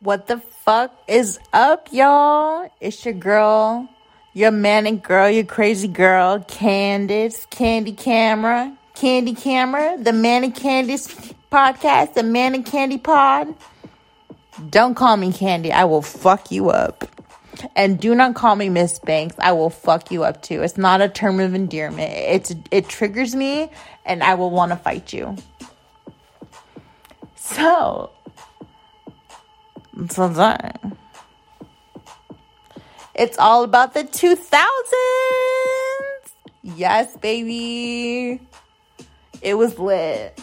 What 0.00 0.26
the 0.26 0.38
fuck 0.38 0.92
is 1.08 1.38
up, 1.54 1.88
y'all? 1.90 2.70
It's 2.82 3.02
your 3.06 3.14
girl, 3.14 3.88
your 4.34 4.50
manic 4.50 5.02
girl, 5.02 5.30
your 5.30 5.44
crazy 5.44 5.88
girl, 5.88 6.40
Candace, 6.40 7.46
Candy 7.46 7.92
Camera, 7.92 8.76
Candy 8.94 9.34
Camera, 9.34 9.96
the 9.98 10.12
Manic 10.12 10.54
Candice 10.54 11.34
podcast, 11.50 12.12
the 12.12 12.22
Manic 12.22 12.66
Candy 12.66 12.98
Pod. 12.98 13.54
Don't 14.68 14.94
call 14.94 15.16
me 15.16 15.32
Candy, 15.32 15.72
I 15.72 15.84
will 15.84 16.02
fuck 16.02 16.50
you 16.50 16.68
up. 16.68 17.08
And 17.74 17.98
do 17.98 18.14
not 18.14 18.34
call 18.34 18.54
me 18.54 18.68
Miss 18.68 18.98
Banks. 18.98 19.34
I 19.38 19.52
will 19.52 19.70
fuck 19.70 20.10
you 20.10 20.24
up 20.24 20.42
too. 20.42 20.62
It's 20.62 20.76
not 20.76 21.00
a 21.00 21.08
term 21.08 21.40
of 21.40 21.54
endearment. 21.54 22.12
It's 22.12 22.54
it 22.70 22.90
triggers 22.90 23.34
me 23.34 23.70
and 24.04 24.22
I 24.22 24.34
will 24.34 24.50
want 24.50 24.72
to 24.72 24.76
fight 24.76 25.14
you. 25.14 25.36
So, 27.36 28.10
so 30.10 30.32
done. 30.32 30.96
It's 33.14 33.38
all 33.38 33.64
about 33.64 33.94
the 33.94 34.04
2000s. 34.04 34.56
Yes, 36.62 37.16
baby. 37.16 38.40
It 39.40 39.54
was 39.54 39.78
lit. 39.78 40.38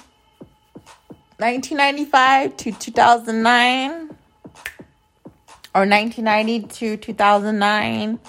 1995 1.38 2.58
to 2.58 2.72
2009 2.72 3.92
or 5.76 5.86
1990 5.86 6.68
to 6.68 6.98
2009 6.98 8.20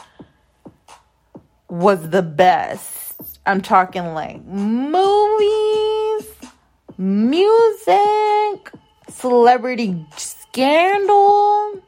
was 1.68 2.10
the 2.10 2.22
best. 2.22 3.40
I'm 3.46 3.60
talking 3.60 4.14
like 4.14 4.44
movies, 4.44 6.26
music, 6.98 8.72
celebrity 9.08 10.06
scandal, 10.54 11.82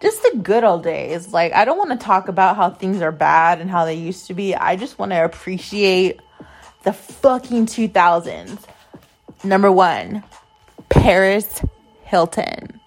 just 0.00 0.22
the 0.22 0.38
good 0.40 0.62
old 0.62 0.84
days. 0.84 1.32
Like, 1.32 1.52
I 1.52 1.64
don't 1.64 1.78
want 1.78 1.90
to 1.90 1.96
talk 1.96 2.28
about 2.28 2.54
how 2.54 2.70
things 2.70 3.02
are 3.02 3.10
bad 3.10 3.60
and 3.60 3.68
how 3.68 3.84
they 3.84 3.94
used 3.94 4.28
to 4.28 4.34
be. 4.34 4.54
I 4.54 4.76
just 4.76 5.00
want 5.00 5.10
to 5.10 5.24
appreciate 5.24 6.20
the 6.84 6.92
fucking 6.92 7.66
2000s. 7.66 8.64
Number 9.42 9.72
one, 9.72 10.22
Paris 10.90 11.60
Hilton. 12.04 12.80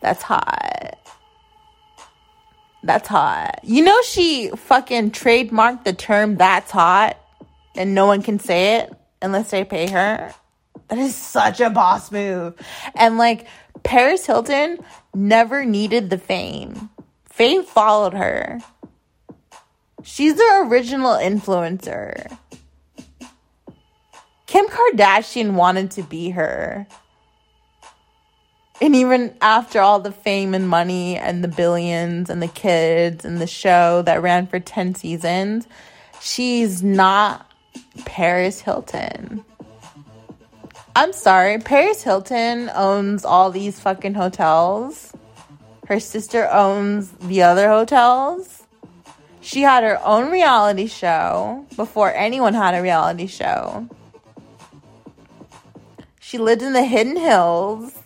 That's 0.00 0.22
hot. 0.22 0.96
That's 2.84 3.08
hot. 3.08 3.60
You 3.64 3.82
know, 3.82 4.00
she 4.02 4.50
fucking 4.50 5.10
trademarked 5.10 5.82
the 5.82 5.92
term 5.92 6.36
that's 6.36 6.70
hot 6.70 7.18
and 7.74 7.96
no 7.96 8.06
one 8.06 8.22
can 8.22 8.38
say 8.38 8.76
it 8.76 8.92
unless 9.20 9.50
they 9.50 9.64
pay 9.64 9.90
her. 9.90 10.32
That 10.88 10.98
is 10.98 11.14
such 11.14 11.60
a 11.60 11.70
boss 11.70 12.10
move. 12.12 12.54
And 12.94 13.18
like 13.18 13.46
Paris 13.82 14.26
Hilton 14.26 14.78
never 15.14 15.64
needed 15.64 16.10
the 16.10 16.18
fame. 16.18 16.90
Fame 17.24 17.64
followed 17.64 18.14
her. 18.14 18.60
She's 20.02 20.34
the 20.34 20.66
original 20.68 21.14
influencer. 21.14 22.36
Kim 24.46 24.66
Kardashian 24.66 25.54
wanted 25.54 25.92
to 25.92 26.02
be 26.02 26.30
her. 26.30 26.86
And 28.82 28.96
even 28.96 29.34
after 29.40 29.80
all 29.80 30.00
the 30.00 30.12
fame 30.12 30.54
and 30.54 30.68
money 30.68 31.16
and 31.16 31.42
the 31.42 31.48
billions 31.48 32.28
and 32.28 32.42
the 32.42 32.48
kids 32.48 33.24
and 33.24 33.40
the 33.40 33.46
show 33.46 34.02
that 34.02 34.20
ran 34.20 34.48
for 34.48 34.58
10 34.58 34.96
seasons, 34.96 35.68
she's 36.20 36.82
not 36.82 37.48
Paris 38.04 38.60
Hilton. 38.60 39.44
I'm 40.94 41.14
sorry, 41.14 41.58
Paris 41.58 42.02
Hilton 42.02 42.70
owns 42.74 43.24
all 43.24 43.50
these 43.50 43.80
fucking 43.80 44.12
hotels. 44.12 45.12
Her 45.86 45.98
sister 45.98 46.46
owns 46.50 47.10
the 47.12 47.42
other 47.42 47.68
hotels. 47.68 48.64
She 49.40 49.62
had 49.62 49.84
her 49.84 49.98
own 50.04 50.30
reality 50.30 50.86
show 50.86 51.64
before 51.76 52.12
anyone 52.12 52.52
had 52.52 52.74
a 52.74 52.82
reality 52.82 53.26
show. 53.26 53.88
She 56.20 56.36
lived 56.36 56.60
in 56.60 56.74
the 56.74 56.84
Hidden 56.84 57.16
Hills. 57.16 57.98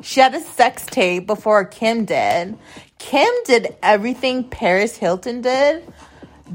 She 0.00 0.20
had 0.20 0.34
a 0.34 0.40
sex 0.40 0.86
tape 0.86 1.26
before 1.26 1.66
Kim 1.66 2.06
did. 2.06 2.56
Kim 2.98 3.28
did 3.44 3.76
everything 3.82 4.42
Paris 4.42 4.96
Hilton 4.96 5.42
did 5.42 5.84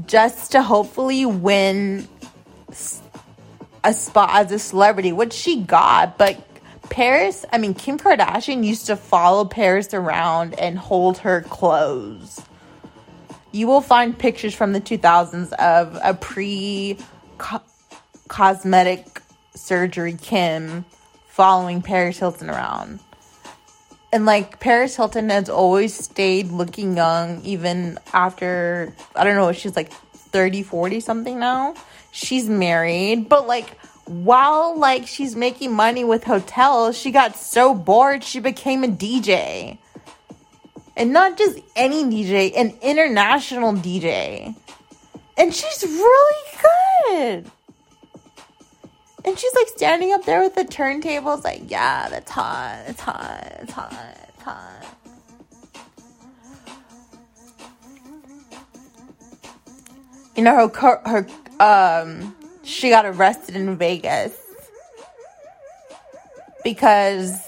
just 0.06 0.50
to 0.52 0.62
hopefully 0.62 1.24
win 1.24 2.08
a 3.84 3.92
spot 3.92 4.30
as 4.32 4.52
a 4.52 4.58
celebrity, 4.58 5.12
which 5.12 5.32
she 5.32 5.62
got. 5.62 6.18
But 6.18 6.44
Paris, 6.90 7.44
I 7.52 7.58
mean, 7.58 7.74
Kim 7.74 7.98
Kardashian 7.98 8.64
used 8.64 8.86
to 8.86 8.96
follow 8.96 9.44
Paris 9.44 9.94
around 9.94 10.54
and 10.54 10.78
hold 10.78 11.18
her 11.18 11.42
clothes. 11.42 12.40
You 13.50 13.66
will 13.66 13.80
find 13.80 14.18
pictures 14.18 14.54
from 14.54 14.72
the 14.72 14.80
2000s 14.80 15.52
of 15.54 15.98
a 16.02 16.14
pre 16.14 16.98
cosmetic 18.28 19.22
surgery 19.54 20.14
Kim 20.14 20.84
following 21.26 21.82
Paris 21.82 22.18
Hilton 22.18 22.48
around 22.48 23.00
and 24.12 24.26
like 24.26 24.60
Paris 24.60 24.94
Hilton 24.94 25.30
has 25.30 25.48
always 25.48 25.94
stayed 25.94 26.48
looking 26.48 26.96
young 26.96 27.42
even 27.44 27.98
after 28.12 28.94
I 29.16 29.24
don't 29.24 29.34
know 29.34 29.52
she's 29.52 29.74
like 29.74 29.90
30 29.92 30.62
40 30.62 31.00
something 31.00 31.38
now 31.38 31.74
she's 32.12 32.48
married 32.48 33.28
but 33.28 33.48
like 33.48 33.76
while 34.04 34.78
like 34.78 35.08
she's 35.08 35.34
making 35.34 35.74
money 35.74 36.04
with 36.04 36.22
hotels 36.22 36.96
she 36.96 37.10
got 37.10 37.34
so 37.36 37.74
bored 37.74 38.22
she 38.22 38.38
became 38.38 38.84
a 38.84 38.88
DJ 38.88 39.78
and 40.96 41.12
not 41.12 41.36
just 41.36 41.58
any 41.74 42.04
DJ 42.04 42.52
an 42.56 42.72
international 42.82 43.72
DJ 43.72 44.54
and 45.36 45.54
she's 45.54 45.82
really 45.82 46.42
good. 47.08 47.50
And 49.24 49.38
she's 49.38 49.54
like 49.54 49.68
standing 49.68 50.12
up 50.12 50.24
there 50.24 50.40
with 50.40 50.54
the 50.54 50.64
turntables, 50.64 51.44
like, 51.44 51.70
yeah, 51.70 52.08
that's 52.08 52.30
hot, 52.30 52.84
it's 52.88 53.00
hot, 53.00 53.56
it's 53.60 53.72
hot, 53.72 54.16
it's 54.28 54.42
hot. 54.42 54.96
You 60.34 60.42
know, 60.42 60.68
her, 60.68 61.00
her, 61.06 61.26
um, 61.60 62.34
she 62.62 62.90
got 62.90 63.04
arrested 63.04 63.56
in 63.56 63.76
Vegas 63.76 64.38
because 66.64 67.40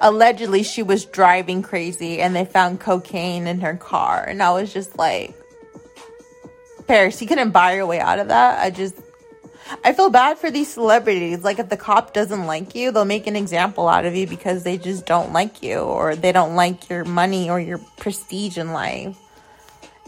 allegedly 0.00 0.62
she 0.62 0.82
was 0.82 1.04
driving 1.04 1.62
crazy 1.62 2.20
and 2.20 2.34
they 2.34 2.44
found 2.44 2.80
cocaine 2.80 3.46
in 3.46 3.60
her 3.60 3.76
car. 3.76 4.24
And 4.24 4.42
I 4.42 4.52
was 4.52 4.72
just 4.72 4.96
like, 4.96 5.34
Paris, 6.86 7.20
you 7.20 7.28
couldn't 7.28 7.50
buy 7.50 7.74
your 7.74 7.86
way 7.86 8.00
out 8.00 8.18
of 8.18 8.28
that. 8.28 8.62
I 8.62 8.70
just, 8.70 8.94
I 9.84 9.92
feel 9.92 10.08
bad 10.08 10.38
for 10.38 10.50
these 10.50 10.72
celebrities. 10.72 11.44
Like, 11.44 11.58
if 11.58 11.68
the 11.68 11.76
cop 11.76 12.14
doesn't 12.14 12.46
like 12.46 12.74
you, 12.74 12.90
they'll 12.90 13.04
make 13.04 13.26
an 13.26 13.36
example 13.36 13.88
out 13.88 14.06
of 14.06 14.14
you 14.14 14.26
because 14.26 14.62
they 14.62 14.78
just 14.78 15.04
don't 15.04 15.32
like 15.32 15.62
you 15.62 15.78
or 15.78 16.16
they 16.16 16.32
don't 16.32 16.54
like 16.54 16.88
your 16.88 17.04
money 17.04 17.50
or 17.50 17.60
your 17.60 17.78
prestige 17.98 18.56
in 18.56 18.72
life. 18.72 19.18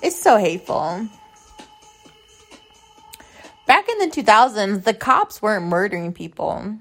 It's 0.03 0.21
so 0.21 0.39
hateful. 0.39 1.07
Back 3.71 3.89
in 3.89 3.99
the 4.01 4.07
2000s, 4.09 4.83
the 4.83 4.93
cops 4.93 5.41
weren't 5.41 5.67
murdering 5.67 6.13
people. 6.13 6.75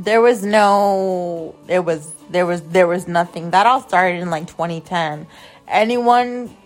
There 0.00 0.20
was 0.20 0.44
no 0.44 1.54
there 1.66 1.80
was 1.80 2.12
there 2.28 2.44
was 2.44 2.60
there 2.62 2.88
was 2.88 3.06
nothing. 3.06 3.52
That 3.52 3.66
all 3.66 3.80
started 3.80 4.20
in 4.20 4.30
like 4.30 4.48
2010. 4.48 5.28
Anyone 5.68 6.56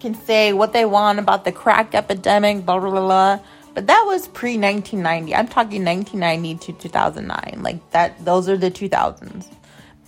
can 0.00 0.16
say 0.16 0.52
what 0.52 0.72
they 0.72 0.84
want 0.84 1.20
about 1.20 1.44
the 1.44 1.52
crack 1.52 1.94
epidemic, 1.94 2.66
blah 2.66 2.80
blah 2.80 2.90
blah. 2.90 3.00
blah 3.00 3.38
but 3.74 3.86
that 3.86 4.02
was 4.08 4.26
pre 4.26 4.58
1990. 4.58 5.32
I'm 5.32 5.46
talking 5.46 5.84
1990 5.84 6.72
to 6.72 6.72
2009. 6.72 7.62
Like 7.62 7.90
that, 7.92 8.24
those 8.24 8.48
are 8.48 8.56
the 8.56 8.72
2000s. 8.72 9.46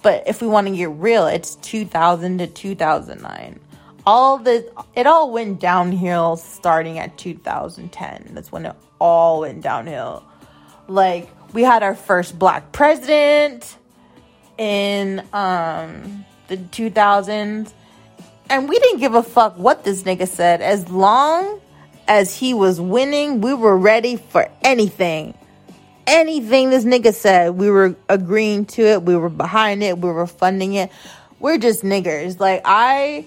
But 0.03 0.25
if 0.27 0.43
we 0.43 0.49
want 0.49 0.67
to 0.67 0.77
get 0.77 0.91
real, 0.91 1.29
it's 1.29 1.55
2000 1.55 2.39
to 2.39 2.49
2009. 2.49 3.61
All 4.07 4.39
the 4.39 4.71
it 4.95 5.07
all 5.07 5.31
went 5.33 5.61
downhill 5.61 6.37
starting 6.37 6.99
at 6.99 7.19
2010. 7.19 8.31
That's 8.33 8.53
when 8.53 8.67
it 8.67 8.77
all 9.01 9.41
went 9.41 9.63
downhill. 9.63 10.25
Like 10.89 11.29
we 11.53 11.63
had 11.63 11.83
our 11.83 11.95
first 11.95 12.39
black 12.39 12.73
president 12.73 13.77
in 14.59 15.27
um 15.33 16.25
the 16.49 16.57
2000s 16.57 17.73
and 18.49 18.69
we 18.69 18.79
didn't 18.79 19.01
give 19.01 19.15
a 19.15 19.23
fuck 19.23 19.59
what 19.59 19.85
this 19.85 20.05
nigga 20.05 20.29
said 20.29 20.63
as 20.63 20.89
long 20.89 21.61
as 22.09 22.37
he 22.37 22.55
was 22.55 22.81
winning, 22.81 23.41
we 23.41 23.55
were 23.55 23.77
ready 23.77 24.17
for 24.17 24.49
anything. 24.63 25.35
Anything 26.07 26.71
this 26.71 26.85
nigga 26.85 27.13
said, 27.13 27.57
we 27.57 27.69
were 27.69 27.97
agreeing 28.09 28.67
to 28.67 28.83
it, 28.83 29.03
we 29.03 29.17
were 29.17 29.29
behind 29.29 29.83
it, 29.83 29.99
we 29.99 30.11
were 30.11 30.27
funding 30.27 30.75
it. 30.75 30.91
We're 31.41 31.59
just 31.59 31.83
niggers. 31.83 32.39
Like 32.39 32.63
I 32.65 33.27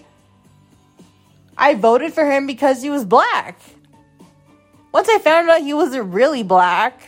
I 1.59 1.75
voted 1.75 2.13
for 2.13 2.25
him 2.25 2.47
because 2.47 2.81
he 2.81 2.89
was 2.89 3.05
black. 3.05 3.59
Once 4.93 5.09
I 5.09 5.19
found 5.19 5.49
out 5.49 5.61
he 5.61 5.73
wasn't 5.75 6.13
really 6.13 6.43
black, 6.43 7.03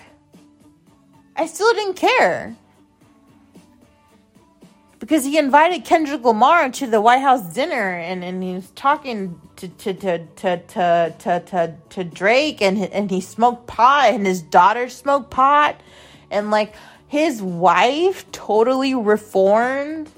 I 1.38 1.48
still 1.48 1.74
didn't 1.74 1.95
care. 1.95 2.56
because 5.00 5.25
he 5.25 5.38
invited 5.38 5.86
Kendrick 5.86 6.24
Lamar 6.24 6.69
to 6.71 6.88
the 6.88 7.01
White 7.01 7.21
House 7.21 7.42
dinner 7.53 7.92
and, 7.98 8.24
and 8.24 8.44
he 8.44 8.53
was 8.56 8.69
talking 8.71 9.42
to 9.57 9.68
to 9.68 9.94
to 9.95 10.19
to 10.38 10.57
to 10.57 11.15
to, 11.19 11.39
to, 11.42 11.75
to 11.89 12.04
Drake 12.04 12.62
and 12.62 12.77
and 12.80 13.12
he 13.12 13.21
smoked 13.21 13.68
pot 13.68 14.12
and 14.13 14.25
his 14.27 14.42
daughter 14.44 14.89
smoked 14.89 15.31
pot 15.31 15.81
and 16.31 16.51
like 16.51 16.75
his 17.07 17.42
wife 17.42 18.31
totally 18.31 18.95
reformed 18.95 20.09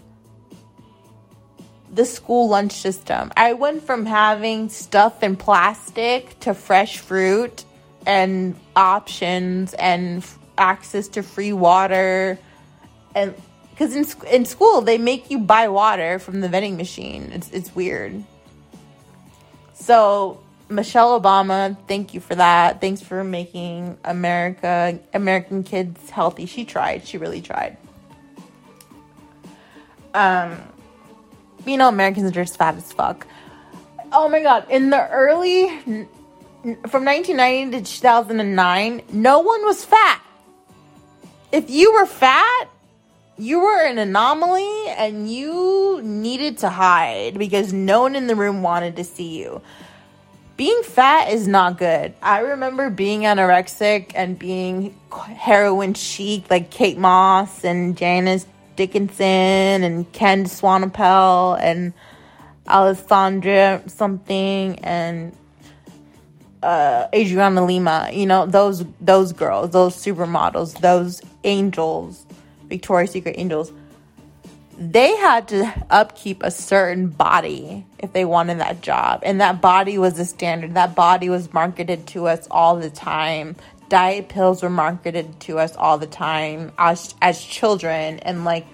the 1.94 2.06
school 2.06 2.50
lunch 2.50 2.74
system. 2.74 3.32
I 3.38 3.54
went 3.54 3.84
from 3.84 4.06
having 4.06 4.70
stuff 4.70 5.22
in 5.22 5.36
plastic 5.36 6.40
to 6.42 6.54
fresh 6.54 6.98
fruit 6.98 7.64
and 8.06 8.56
options 8.76 9.74
and 9.76 10.26
access 10.58 11.08
to 11.10 11.24
free 11.24 11.54
water 11.54 12.38
and 13.16 13.34
because 13.72 13.96
in 13.96 14.06
in 14.32 14.46
school 14.46 14.82
they 14.82 14.98
make 14.98 15.32
you 15.32 15.40
buy 15.40 15.68
water 15.68 16.20
from 16.20 16.42
the 16.42 16.50
vending 16.50 16.78
machine. 16.78 17.32
It's 17.32 17.50
it's 17.52 17.76
weird. 17.76 18.24
So 19.74 20.40
Michelle 20.70 21.20
Obama, 21.20 21.78
thank 21.88 22.14
you 22.14 22.20
for 22.20 22.36
that. 22.36 22.82
Thanks 22.82 23.02
for 23.02 23.24
making 23.24 23.98
America 24.04 25.00
American 25.14 25.64
kids 25.64 26.10
healthy. 26.10 26.46
She 26.46 26.66
tried. 26.66 27.06
She 27.08 27.18
really 27.18 27.42
tried. 27.42 27.78
Um, 30.14 30.58
you 31.66 31.78
know, 31.78 31.88
Americans 31.88 32.30
are 32.30 32.32
just 32.32 32.58
fat 32.58 32.76
as 32.76 32.92
fuck. 32.92 33.28
Oh 34.12 34.30
my 34.30 34.42
god! 34.42 34.70
In 34.70 34.90
the 34.90 35.10
early 35.10 35.68
from 36.88 37.04
1990 37.04 37.80
to 37.80 37.84
2009, 37.84 39.02
no 39.12 39.40
one 39.40 39.66
was 39.66 39.84
fat. 39.84 40.22
If 41.52 41.70
you 41.70 41.94
were 41.94 42.06
fat, 42.06 42.70
you 43.38 43.60
were 43.60 43.82
an 43.82 43.98
anomaly 43.98 44.88
and 44.90 45.30
you 45.32 46.00
needed 46.04 46.60
to 46.60 46.70
hide 46.70 47.38
because 47.38 47.74
no 47.74 48.02
one 48.02 48.16
in 48.16 48.28
the 48.28 48.36
room 48.36 48.62
wanted 48.62 48.96
to 48.98 49.04
see 49.04 49.40
you. 49.40 49.62
Being 50.56 50.84
fat 50.84 51.32
is 51.32 51.48
not 51.48 51.80
good. 51.80 52.14
I 52.22 52.40
remember 52.40 52.92
being 52.92 53.22
anorexic 53.22 54.12
and 54.14 54.38
being 54.38 54.96
heroin 55.12 55.96
chic 55.96 56.50
like 56.50 56.70
Kate 56.70 56.98
Moss 56.98 57.64
and 57.64 57.98
Janice 57.98 58.46
Dickinson 58.76 59.84
and 59.84 60.12
Ken 60.12 60.46
Swanepoel 60.46 61.60
and 61.60 61.94
Alessandra 62.68 63.84
something 63.88 64.80
and 64.80 65.36
uh, 66.62 67.08
Adriana 67.14 67.66
Lima. 67.66 68.10
You 68.12 68.26
know 68.26 68.46
those 68.46 68.86
those 69.02 69.34
girls, 69.34 69.72
those 69.72 69.96
supermodels, 69.96 70.80
those 70.80 71.22
angels 71.44 72.26
Victoria's 72.74 73.12
Secret 73.12 73.36
angels, 73.38 73.72
they 74.80 75.16
had 75.18 75.48
to 75.50 75.86
upkeep 75.92 76.42
a 76.42 76.50
certain 76.50 77.08
body 77.08 77.86
if 78.00 78.14
they 78.14 78.26
wanted 78.26 78.60
that 78.60 78.82
job. 78.82 79.22
And 79.24 79.40
that 79.42 79.62
body 79.62 80.00
was 80.00 80.16
the 80.16 80.26
standard. 80.26 80.74
That 80.74 80.96
body 80.96 81.30
was 81.30 81.54
marketed 81.54 82.08
to 82.08 82.28
us 82.28 82.48
all 82.50 82.76
the 82.78 82.90
time. 82.90 83.56
Diet 83.90 84.30
pills 84.30 84.64
were 84.64 84.70
marketed 84.70 85.40
to 85.42 85.60
us 85.60 85.76
all 85.76 85.98
the 85.98 86.08
time 86.08 86.72
as, 86.78 87.14
as 87.22 87.42
children. 87.44 88.20
And 88.20 88.46
like, 88.46 88.68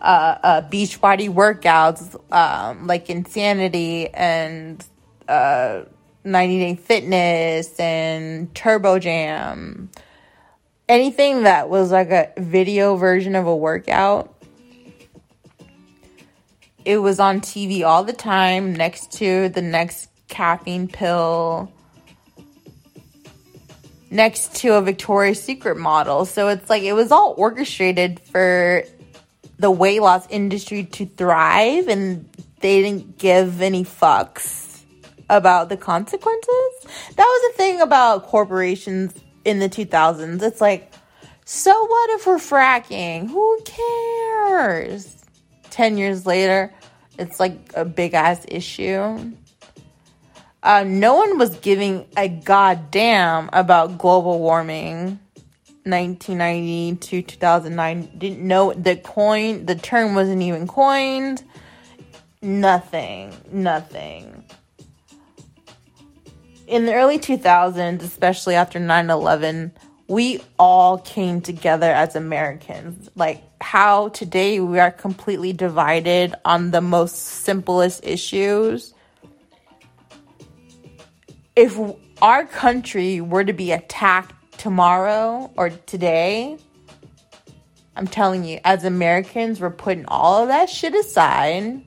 uh, 0.00 0.38
uh, 0.42 0.60
beach 0.62 1.00
body 1.00 1.28
workouts, 1.28 2.14
um, 2.32 2.86
like 2.86 3.10
Insanity 3.10 4.08
and, 4.08 4.84
uh, 5.28 5.82
90 6.24 6.58
Day 6.58 6.74
Fitness 6.76 7.78
and 7.78 8.54
Turbo 8.54 8.98
Jam 8.98 9.90
anything 10.88 11.44
that 11.44 11.68
was 11.68 11.90
like 11.90 12.10
a 12.10 12.32
video 12.36 12.96
version 12.96 13.34
of 13.34 13.46
a 13.46 13.56
workout 13.56 14.34
it 16.84 16.98
was 16.98 17.18
on 17.18 17.40
TV 17.40 17.84
all 17.84 18.04
the 18.04 18.12
time 18.12 18.74
next 18.74 19.12
to 19.12 19.48
the 19.50 19.62
next 19.62 20.10
caffeine 20.28 20.88
pill 20.88 21.72
next 24.14 24.54
to 24.54 24.74
a 24.74 24.80
Victoria's 24.80 25.42
Secret 25.42 25.76
model. 25.76 26.24
So 26.24 26.48
it's 26.48 26.70
like 26.70 26.84
it 26.84 26.92
was 26.92 27.10
all 27.10 27.34
orchestrated 27.36 28.20
for 28.20 28.84
the 29.58 29.70
weight 29.70 30.00
loss 30.00 30.26
industry 30.30 30.84
to 30.84 31.04
thrive 31.04 31.88
and 31.88 32.28
they 32.60 32.80
didn't 32.80 33.18
give 33.18 33.60
any 33.60 33.84
fucks 33.84 34.82
about 35.28 35.68
the 35.68 35.76
consequences. 35.76 36.86
That 37.16 37.24
was 37.24 37.52
the 37.52 37.56
thing 37.56 37.80
about 37.80 38.26
corporations 38.26 39.12
in 39.44 39.58
the 39.58 39.68
2000s. 39.68 40.42
It's 40.42 40.60
like, 40.60 40.92
so 41.44 41.72
what 41.72 42.10
if 42.10 42.26
we're 42.26 42.36
fracking? 42.36 43.28
Who 43.28 43.60
cares? 43.64 45.24
10 45.70 45.98
years 45.98 46.24
later, 46.24 46.72
it's 47.18 47.40
like 47.40 47.72
a 47.74 47.84
big 47.84 48.14
ass 48.14 48.46
issue. 48.48 49.32
Uh, 50.64 50.82
no 50.82 51.14
one 51.14 51.38
was 51.38 51.56
giving 51.58 52.06
a 52.16 52.26
goddamn 52.26 53.48
about 53.52 53.98
global 53.98 54.40
warming 54.40 55.20
1990 55.84 56.96
to 56.96 57.22
2009 57.22 58.10
didn't 58.16 58.40
know 58.40 58.72
the 58.72 58.96
coin 58.96 59.66
the 59.66 59.74
term 59.74 60.14
wasn't 60.14 60.40
even 60.40 60.66
coined 60.66 61.44
nothing 62.40 63.30
nothing 63.52 64.42
in 66.66 66.86
the 66.86 66.94
early 66.94 67.18
2000s, 67.18 68.02
especially 68.02 68.54
after 68.54 68.78
9 68.78 69.10
11, 69.10 69.72
we 70.08 70.40
all 70.58 70.98
came 70.98 71.40
together 71.40 71.90
as 71.90 72.16
Americans. 72.16 73.10
Like 73.14 73.42
how 73.60 74.08
today 74.08 74.60
we 74.60 74.78
are 74.78 74.90
completely 74.90 75.52
divided 75.52 76.34
on 76.44 76.70
the 76.70 76.80
most 76.80 77.16
simplest 77.16 78.04
issues. 78.04 78.94
If 81.56 81.78
our 82.20 82.44
country 82.46 83.20
were 83.20 83.44
to 83.44 83.52
be 83.52 83.70
attacked 83.70 84.58
tomorrow 84.58 85.52
or 85.56 85.70
today, 85.70 86.58
I'm 87.94 88.08
telling 88.08 88.44
you, 88.44 88.58
as 88.64 88.84
Americans, 88.84 89.60
we're 89.60 89.70
putting 89.70 90.04
all 90.06 90.42
of 90.42 90.48
that 90.48 90.68
shit 90.68 90.94
aside. 90.94 91.82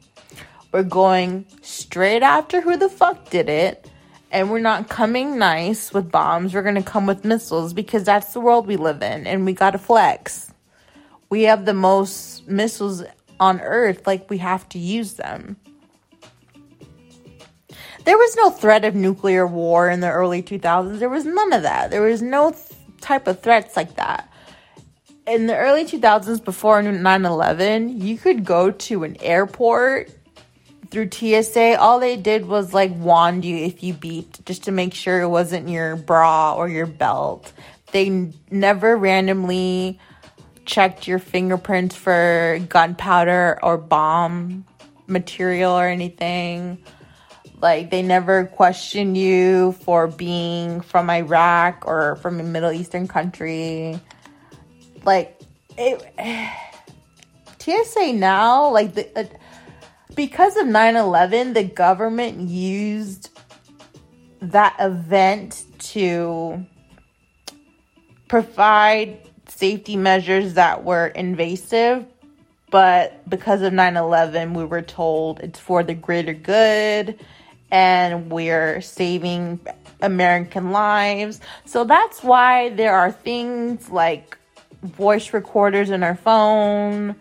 We're 0.72 0.84
going 0.84 1.48
straight 1.62 2.24
after 2.24 2.62
who 2.62 2.78
the 2.78 2.88
fuck 2.88 3.30
did 3.30 3.50
it 3.50 3.92
and 4.32 4.50
we're 4.50 4.60
not 4.60 4.88
coming 4.88 5.38
nice 5.38 5.94
with 5.94 6.12
bombs. 6.12 6.54
We're 6.54 6.64
going 6.64 6.76
to 6.76 6.82
come 6.82 7.06
with 7.06 7.26
missiles 7.26 7.74
because 7.74 8.04
that's 8.04 8.34
the 8.34 8.40
world 8.40 8.68
we 8.68 8.78
live 8.78 9.02
in 9.02 9.28
and 9.28 9.46
we 9.46 9.52
got 9.52 9.72
to 9.72 9.78
flex. 9.78 10.52
We 11.30 11.44
have 11.44 11.66
the 11.66 11.74
most 11.74 12.48
missiles 12.48 13.04
on 13.40 13.60
earth, 13.60 14.08
like 14.08 14.30
we 14.30 14.38
have 14.38 14.68
to 14.70 14.80
use 14.80 15.16
them. 15.16 15.58
There 18.08 18.18
was 18.18 18.38
no 18.38 18.50
threat 18.52 18.86
of 18.86 18.96
nuclear 18.96 19.46
war 19.46 19.90
in 19.90 20.00
the 20.00 20.10
early 20.10 20.42
2000s. 20.42 21.00
There 21.00 21.10
was 21.10 21.26
none 21.26 21.52
of 21.52 21.64
that. 21.64 21.92
There 21.92 22.04
was 22.04 22.22
no 22.22 22.52
th- 22.52 22.64
type 23.02 23.28
of 23.28 23.42
threats 23.42 23.76
like 23.76 23.96
that. 23.96 24.32
In 25.28 25.48
the 25.48 25.58
early 25.58 25.84
2000s, 25.84 26.42
before 26.42 26.82
9 26.82 27.26
11, 27.26 28.00
you 28.00 28.18
could 28.18 28.46
go 28.46 28.72
to 28.72 29.04
an 29.04 29.18
airport 29.20 30.10
through 30.90 31.10
TSA, 31.12 31.78
all 31.78 32.00
they 32.00 32.16
did 32.16 32.46
was 32.46 32.74
like 32.74 32.96
wand 32.96 33.44
you 33.44 33.58
if 33.58 33.84
you 33.84 33.94
beeped 33.94 34.46
just 34.46 34.64
to 34.64 34.72
make 34.72 34.94
sure 34.94 35.20
it 35.20 35.28
wasn't 35.28 35.68
your 35.68 35.98
bra 35.98 36.56
or 36.56 36.70
your 36.70 36.86
belt. 36.86 37.52
They 37.92 38.06
n- 38.06 38.34
never 38.50 38.96
randomly 38.96 40.00
checked 40.64 41.10
your 41.10 41.20
fingerprints 41.20 41.98
for 41.98 42.58
gunpowder 42.70 43.60
or 43.62 43.78
bomb 43.78 44.64
material 45.08 45.74
or 45.74 45.90
anything. 45.90 46.78
Like 47.60 47.90
they 47.90 48.02
never 48.04 48.46
question 48.46 49.16
you 49.16 49.72
for 49.72 50.08
being 50.08 50.82
from 50.82 51.10
Iraq 51.10 51.84
or 51.88 52.18
from 52.18 52.40
a 52.40 52.44
Middle 52.44 52.72
Eastern 52.72 53.08
country. 53.08 54.00
Like 55.04 55.42
it 55.78 56.04
TSA 57.60 58.14
now, 58.14 58.70
like 58.72 58.94
the 58.94 59.20
uh, 59.20 59.26
because 60.18 60.58
of 60.58 60.66
9-11 60.66 61.54
the 61.54 61.64
government 61.64 62.50
used 62.50 63.30
that 64.42 64.76
event 64.80 65.64
to 65.80 66.66
provide 68.28 69.20
safety 69.48 69.96
measures 69.96 70.56
that 70.56 70.84
were 70.84 71.08
invasive 71.08 72.06
but 72.70 73.28
because 73.30 73.62
of 73.62 73.72
9-11 73.72 74.56
we 74.56 74.66
were 74.66 74.82
told 74.82 75.40
it's 75.40 75.60
for 75.60 75.84
the 75.84 75.94
greater 75.94 76.34
good 76.34 77.20
and 77.72 78.32
we're 78.32 78.82
saving 78.82 79.60
american 80.02 80.72
lives 80.72 81.40
so 81.66 81.84
that's 81.84 82.24
why 82.24 82.70
there 82.70 82.96
are 82.96 83.12
things 83.12 83.90
like 83.90 84.38
voice 84.84 85.34
recorders 85.34 85.90
in 85.90 86.04
our 86.04 86.16
phone 86.16 87.16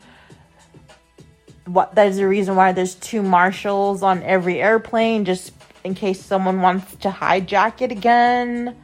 what 1.67 1.95
there's 1.95 2.19
a 2.19 2.27
reason 2.27 2.57
why 2.57 2.73
there's 2.73 2.95
two 2.95 3.23
marshals 3.23 4.03
on 4.03 4.23
every 4.23 4.61
airplane 4.63 5.25
just 5.25 5.53
in 5.85 5.95
case 5.95 6.25
someone 6.25 6.61
wants 6.61 6.95
to 6.97 7.09
hijack 7.09 7.81
it 7.83 7.93
again. 7.93 8.77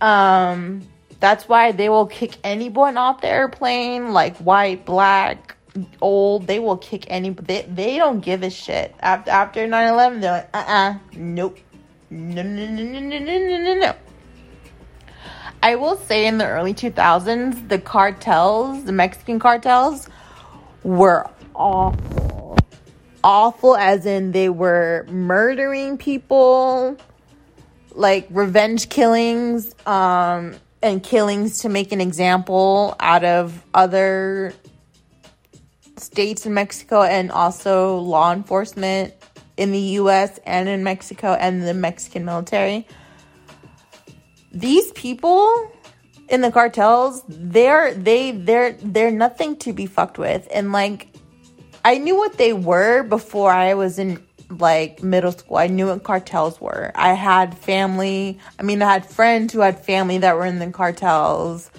Um 0.00 0.82
that's 1.18 1.48
why 1.48 1.72
they 1.72 1.88
will 1.88 2.06
kick 2.06 2.36
anyone 2.44 2.98
off 2.98 3.22
the 3.22 3.28
airplane, 3.28 4.12
like 4.12 4.36
white, 4.36 4.84
black, 4.84 5.55
old. 6.00 6.46
They 6.46 6.58
will 6.58 6.76
kick 6.76 7.06
any. 7.08 7.30
They, 7.30 7.62
they 7.62 7.96
don't 7.96 8.20
give 8.20 8.42
a 8.42 8.50
shit. 8.50 8.94
After, 9.00 9.30
after 9.30 9.66
9 9.66 9.88
11, 9.88 10.20
they're 10.20 10.32
like, 10.32 10.50
uh 10.54 10.64
uh, 10.66 10.94
nope. 11.14 11.58
No, 12.10 12.42
no, 12.42 12.66
no, 12.66 12.82
no, 12.82 13.00
no, 13.00 13.18
no, 13.18 13.58
no, 13.58 13.74
no. 13.74 13.94
I 15.62 15.74
will 15.74 15.96
say 15.96 16.26
in 16.26 16.38
the 16.38 16.46
early 16.46 16.74
2000s, 16.74 17.68
the 17.68 17.78
cartels, 17.78 18.84
the 18.84 18.92
Mexican 18.92 19.38
cartels, 19.38 20.08
were 20.84 21.28
awful. 21.54 22.56
Awful, 23.24 23.76
as 23.76 24.06
in 24.06 24.30
they 24.30 24.48
were 24.48 25.04
murdering 25.08 25.98
people, 25.98 26.96
like 27.92 28.28
revenge 28.30 28.88
killings, 28.88 29.74
um, 29.86 30.54
and 30.82 31.02
killings 31.02 31.60
to 31.60 31.68
make 31.68 31.90
an 31.90 32.00
example 32.00 32.94
out 33.00 33.24
of 33.24 33.64
other 33.74 34.52
states 36.16 36.46
in 36.46 36.54
Mexico 36.54 37.02
and 37.02 37.30
also 37.30 37.98
law 37.98 38.32
enforcement 38.32 39.12
in 39.58 39.70
the 39.70 39.84
US 40.00 40.38
and 40.46 40.66
in 40.66 40.82
Mexico 40.82 41.34
and 41.34 41.62
the 41.62 41.74
Mexican 41.74 42.24
military. 42.24 42.88
These 44.50 44.92
people 44.92 45.70
in 46.30 46.40
the 46.40 46.50
cartels, 46.50 47.22
they're 47.28 47.92
they 47.92 48.30
they're 48.30 48.72
they're 48.80 49.10
nothing 49.10 49.56
to 49.58 49.74
be 49.74 49.84
fucked 49.84 50.16
with. 50.16 50.48
And 50.50 50.72
like 50.72 51.08
I 51.84 51.98
knew 51.98 52.16
what 52.16 52.38
they 52.38 52.54
were 52.54 53.02
before 53.02 53.52
I 53.52 53.74
was 53.74 53.98
in 53.98 54.24
like 54.48 55.02
middle 55.02 55.32
school. 55.32 55.58
I 55.58 55.66
knew 55.66 55.88
what 55.88 56.02
cartels 56.02 56.58
were. 56.62 56.92
I 56.94 57.12
had 57.12 57.58
family, 57.58 58.38
I 58.58 58.62
mean 58.62 58.80
I 58.80 58.90
had 58.90 59.04
friends 59.04 59.52
who 59.52 59.60
had 59.60 59.84
family 59.84 60.16
that 60.16 60.34
were 60.34 60.46
in 60.46 60.60
the 60.60 60.70
cartels 60.70 61.70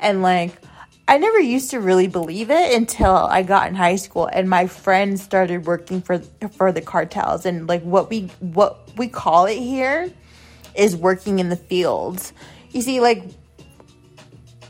and 0.00 0.22
like 0.22 0.60
I 1.08 1.18
never 1.18 1.38
used 1.38 1.70
to 1.70 1.80
really 1.80 2.08
believe 2.08 2.50
it 2.50 2.74
until 2.74 3.14
I 3.14 3.42
got 3.42 3.68
in 3.68 3.76
high 3.76 3.94
school 3.94 4.28
and 4.32 4.50
my 4.50 4.66
friends 4.66 5.22
started 5.22 5.64
working 5.64 6.02
for 6.02 6.18
for 6.56 6.72
the 6.72 6.80
cartels 6.80 7.46
and 7.46 7.68
like 7.68 7.82
what 7.82 8.10
we 8.10 8.22
what 8.40 8.90
we 8.96 9.06
call 9.06 9.46
it 9.46 9.58
here 9.58 10.10
is 10.74 10.96
working 10.96 11.38
in 11.38 11.48
the 11.48 11.56
fields. 11.56 12.32
You 12.70 12.82
see 12.82 12.98
like 12.98 13.22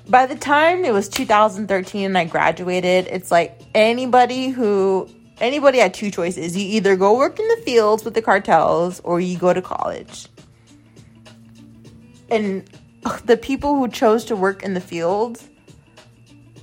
by 0.09 0.27
the 0.27 0.37
time 0.37 0.85
it 0.85 0.93
was 0.93 1.09
2013 1.09 2.05
and 2.05 2.19
I 2.19 2.25
graduated, 2.25 3.07
it's 3.07 3.31
like 3.31 3.59
anybody 3.75 4.49
who 4.49 5.09
anybody 5.41 5.79
had 5.79 5.95
two 5.95 6.11
choices. 6.11 6.55
You 6.55 6.67
either 6.77 6.97
go 6.97 7.17
work 7.17 7.41
in 7.41 7.49
the 7.49 7.63
fields 7.65 8.05
with 8.05 8.13
the 8.13 8.23
cartels 8.23 9.01
or 9.01 9.21
you 9.21 9.39
go 9.39 9.55
to 9.55 9.63
college. 9.63 10.29
And 12.29 12.69
the 13.25 13.39
people 13.39 13.75
who 13.77 13.89
chose 13.89 14.27
to 14.27 14.37
work 14.37 14.63
in 14.63 14.75
the 14.75 14.81
fields 14.81 15.49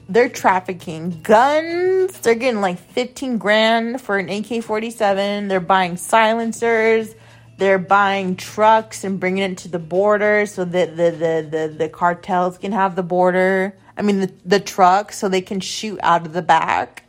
they're 0.09 0.29
trafficking 0.29 1.21
guns. 1.21 2.19
They're 2.19 2.35
getting 2.35 2.61
like 2.61 2.79
15 2.79 3.37
grand 3.37 4.01
for 4.01 4.17
an 4.17 4.29
AK 4.29 4.63
47. 4.63 5.47
They're 5.47 5.59
buying 5.59 5.97
silencers. 5.97 7.15
They're 7.57 7.79
buying 7.79 8.35
trucks 8.35 9.03
and 9.03 9.19
bringing 9.19 9.51
it 9.51 9.57
to 9.59 9.67
the 9.67 9.79
border 9.79 10.45
so 10.45 10.65
that 10.65 10.97
the, 10.97 11.11
the, 11.11 11.47
the, 11.49 11.75
the 11.77 11.89
cartels 11.89 12.57
can 12.57 12.71
have 12.71 12.95
the 12.95 13.03
border. 13.03 13.77
I 13.95 14.01
mean, 14.01 14.21
the, 14.21 14.33
the 14.43 14.59
truck 14.59 15.13
so 15.13 15.29
they 15.29 15.41
can 15.41 15.59
shoot 15.59 15.99
out 16.01 16.25
of 16.25 16.33
the 16.33 16.41
back. 16.41 17.03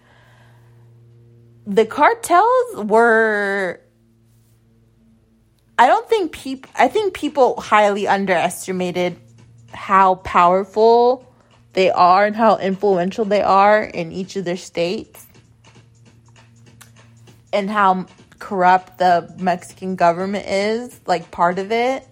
The 1.66 1.86
cartels 1.86 2.84
were. 2.84 3.80
I 5.78 5.86
don't 5.86 6.08
think 6.08 6.32
people. 6.32 6.70
I 6.76 6.88
think 6.88 7.14
people 7.14 7.58
highly 7.58 8.06
underestimated 8.06 9.16
how 9.72 10.16
powerful 10.16 11.33
they 11.74 11.90
are 11.90 12.24
and 12.24 12.34
how 12.34 12.56
influential 12.56 13.24
they 13.24 13.42
are 13.42 13.82
in 13.82 14.12
each 14.12 14.36
of 14.36 14.44
their 14.44 14.56
states 14.56 15.26
and 17.52 17.70
how 17.70 18.06
corrupt 18.38 18.98
the 18.98 19.32
Mexican 19.38 19.96
government 19.96 20.46
is, 20.46 21.00
like 21.06 21.30
part 21.30 21.58
of 21.58 21.72
it. 21.72 22.06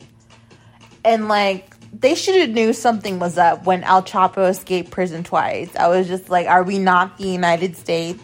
And 1.05 1.29
like 1.29 1.75
they 1.93 2.15
should 2.15 2.37
have 2.37 2.51
knew 2.51 2.73
something 2.73 3.19
was 3.19 3.39
up 3.39 3.65
when 3.65 3.85
El 3.85 4.03
Chapo 4.03 4.49
escaped 4.49 4.91
prison 4.91 5.25
twice. 5.25 5.75
I 5.77 5.89
was 5.89 6.07
just 6.09 6.29
like, 6.29 6.47
are 6.47 6.63
we 6.63 6.79
not 6.79 7.19
the 7.19 7.29
United 7.29 7.77
States? 7.77 8.23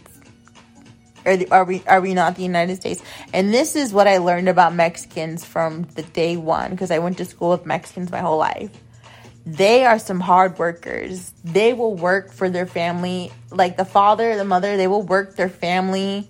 Are, 1.26 1.36
the, 1.36 1.50
are 1.50 1.64
we 1.64 1.82
are 1.86 2.00
we 2.00 2.14
not 2.14 2.36
the 2.36 2.42
United 2.42 2.76
States? 2.76 3.02
And 3.32 3.52
this 3.52 3.76
is 3.76 3.92
what 3.92 4.08
I 4.08 4.18
learned 4.18 4.48
about 4.48 4.74
Mexicans 4.74 5.44
from 5.44 5.82
the 5.94 6.02
day 6.02 6.36
one 6.36 6.70
because 6.70 6.90
I 6.90 7.00
went 7.00 7.18
to 7.18 7.24
school 7.24 7.50
with 7.50 7.66
Mexicans 7.66 8.10
my 8.10 8.20
whole 8.20 8.38
life 8.38 8.70
they 9.56 9.86
are 9.86 9.98
some 9.98 10.20
hard 10.20 10.58
workers. 10.58 11.32
They 11.42 11.72
will 11.72 11.94
work 11.94 12.32
for 12.32 12.50
their 12.50 12.66
family. 12.66 13.32
Like 13.50 13.78
the 13.78 13.84
father, 13.86 14.36
the 14.36 14.44
mother, 14.44 14.76
they 14.76 14.86
will 14.86 15.02
work 15.02 15.36
their 15.36 15.48
family. 15.48 16.28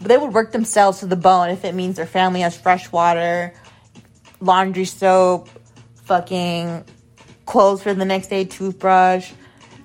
They 0.00 0.16
will 0.16 0.30
work 0.30 0.52
themselves 0.52 1.00
to 1.00 1.06
the 1.06 1.16
bone 1.16 1.50
if 1.50 1.66
it 1.66 1.74
means 1.74 1.96
their 1.96 2.06
family 2.06 2.40
has 2.40 2.56
fresh 2.56 2.90
water, 2.90 3.52
laundry 4.40 4.86
soap, 4.86 5.50
fucking 6.04 6.84
clothes 7.44 7.82
for 7.82 7.92
the 7.92 8.06
next 8.06 8.28
day, 8.28 8.44
toothbrush. 8.46 9.32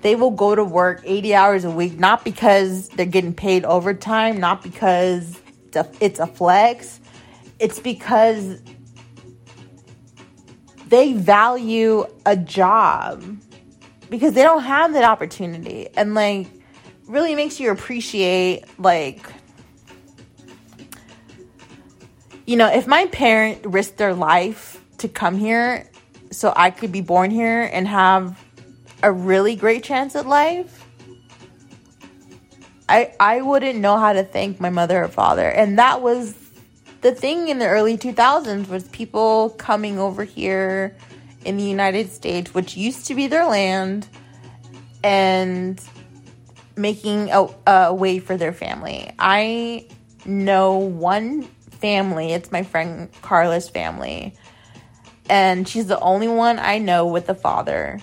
They 0.00 0.16
will 0.16 0.30
go 0.30 0.54
to 0.54 0.64
work 0.64 1.02
80 1.04 1.34
hours 1.34 1.64
a 1.64 1.70
week, 1.70 1.98
not 1.98 2.24
because 2.24 2.88
they're 2.88 3.04
getting 3.04 3.34
paid 3.34 3.66
overtime, 3.66 4.40
not 4.40 4.62
because 4.62 5.38
it's 5.66 5.76
a, 5.76 5.90
it's 6.00 6.20
a 6.20 6.26
flex. 6.26 7.00
It's 7.58 7.80
because 7.80 8.62
they 10.92 11.14
value 11.14 12.04
a 12.26 12.36
job 12.36 13.24
because 14.10 14.34
they 14.34 14.42
don't 14.42 14.62
have 14.62 14.92
that 14.92 15.04
opportunity. 15.04 15.88
And 15.96 16.14
like 16.14 16.48
really 17.06 17.34
makes 17.34 17.58
you 17.58 17.70
appreciate 17.70 18.64
like 18.78 19.26
you 22.46 22.56
know 22.56 22.68
if 22.68 22.86
my 22.86 23.06
parent 23.06 23.64
risked 23.64 23.96
their 23.96 24.14
life 24.14 24.82
to 24.98 25.08
come 25.08 25.36
here 25.36 25.90
so 26.30 26.52
i 26.56 26.70
could 26.70 26.92
be 26.92 27.00
born 27.00 27.30
here 27.30 27.68
and 27.72 27.86
have 27.86 28.42
a 29.02 29.12
really 29.12 29.56
great 29.56 29.82
chance 29.82 30.14
at 30.14 30.26
life 30.26 30.86
i 32.88 33.12
i 33.20 33.42
wouldn't 33.42 33.78
know 33.78 33.98
how 33.98 34.12
to 34.12 34.22
thank 34.22 34.58
my 34.60 34.70
mother 34.70 35.04
or 35.04 35.08
father. 35.08 35.50
And 35.50 35.78
that 35.78 36.00
was 36.00 36.41
the 37.02 37.12
thing 37.12 37.48
in 37.48 37.58
the 37.58 37.66
early 37.66 37.98
2000s 37.98 38.68
was 38.68 38.84
people 38.88 39.50
coming 39.50 39.98
over 39.98 40.24
here 40.24 40.96
in 41.44 41.56
the 41.56 41.64
United 41.64 42.12
States, 42.12 42.54
which 42.54 42.76
used 42.76 43.06
to 43.06 43.14
be 43.14 43.26
their 43.26 43.44
land, 43.44 44.06
and 45.02 45.80
making 46.76 47.30
a, 47.30 47.48
a 47.66 47.94
way 47.94 48.20
for 48.20 48.36
their 48.36 48.52
family. 48.52 49.12
I 49.18 49.88
know 50.24 50.78
one 50.78 51.42
family, 51.42 52.32
it's 52.32 52.52
my 52.52 52.62
friend 52.62 53.10
Carla's 53.20 53.68
family, 53.68 54.34
and 55.28 55.68
she's 55.68 55.88
the 55.88 55.98
only 55.98 56.28
one 56.28 56.60
I 56.60 56.78
know 56.78 57.06
with 57.06 57.28
a 57.28 57.34
father. 57.34 58.00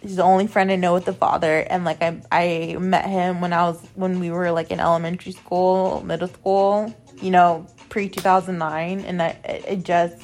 He's 0.00 0.16
the 0.16 0.24
only 0.24 0.48
friend 0.48 0.72
I 0.72 0.76
know 0.76 0.94
with 0.94 1.04
the 1.04 1.12
father, 1.12 1.60
and 1.60 1.84
like 1.84 2.02
I, 2.02 2.20
I 2.32 2.76
met 2.80 3.08
him 3.08 3.40
when 3.40 3.52
I 3.52 3.68
was 3.68 3.80
when 3.94 4.18
we 4.18 4.32
were 4.32 4.50
like 4.50 4.72
in 4.72 4.80
elementary 4.80 5.30
school, 5.30 6.02
middle 6.04 6.26
school, 6.26 6.92
you 7.22 7.30
know, 7.30 7.66
pre 7.88 8.08
2009, 8.08 9.00
and 9.00 9.22
it 9.44 9.84
just, 9.84 10.22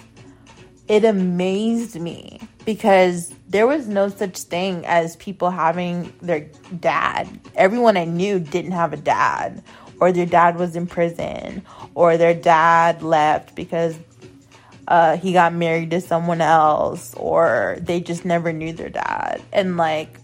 it 0.88 1.04
amazed 1.04 2.00
me 2.00 2.40
because 2.64 3.32
there 3.48 3.66
was 3.66 3.88
no 3.88 4.08
such 4.08 4.38
thing 4.40 4.84
as 4.84 5.16
people 5.16 5.50
having 5.50 6.12
their 6.20 6.50
dad. 6.80 7.28
Everyone 7.54 7.96
I 7.96 8.04
knew 8.04 8.38
didn't 8.38 8.72
have 8.72 8.92
a 8.92 8.96
dad, 8.96 9.62
or 10.00 10.12
their 10.12 10.26
dad 10.26 10.56
was 10.56 10.76
in 10.76 10.86
prison, 10.86 11.62
or 11.94 12.16
their 12.16 12.34
dad 12.34 13.02
left 13.02 13.54
because 13.54 13.98
uh, 14.88 15.16
he 15.16 15.32
got 15.32 15.54
married 15.54 15.90
to 15.92 16.00
someone 16.00 16.40
else, 16.40 17.14
or 17.14 17.78
they 17.80 18.00
just 18.00 18.24
never 18.24 18.52
knew 18.52 18.72
their 18.72 18.90
dad. 18.90 19.42
And 19.52 19.76
like, 19.76 20.18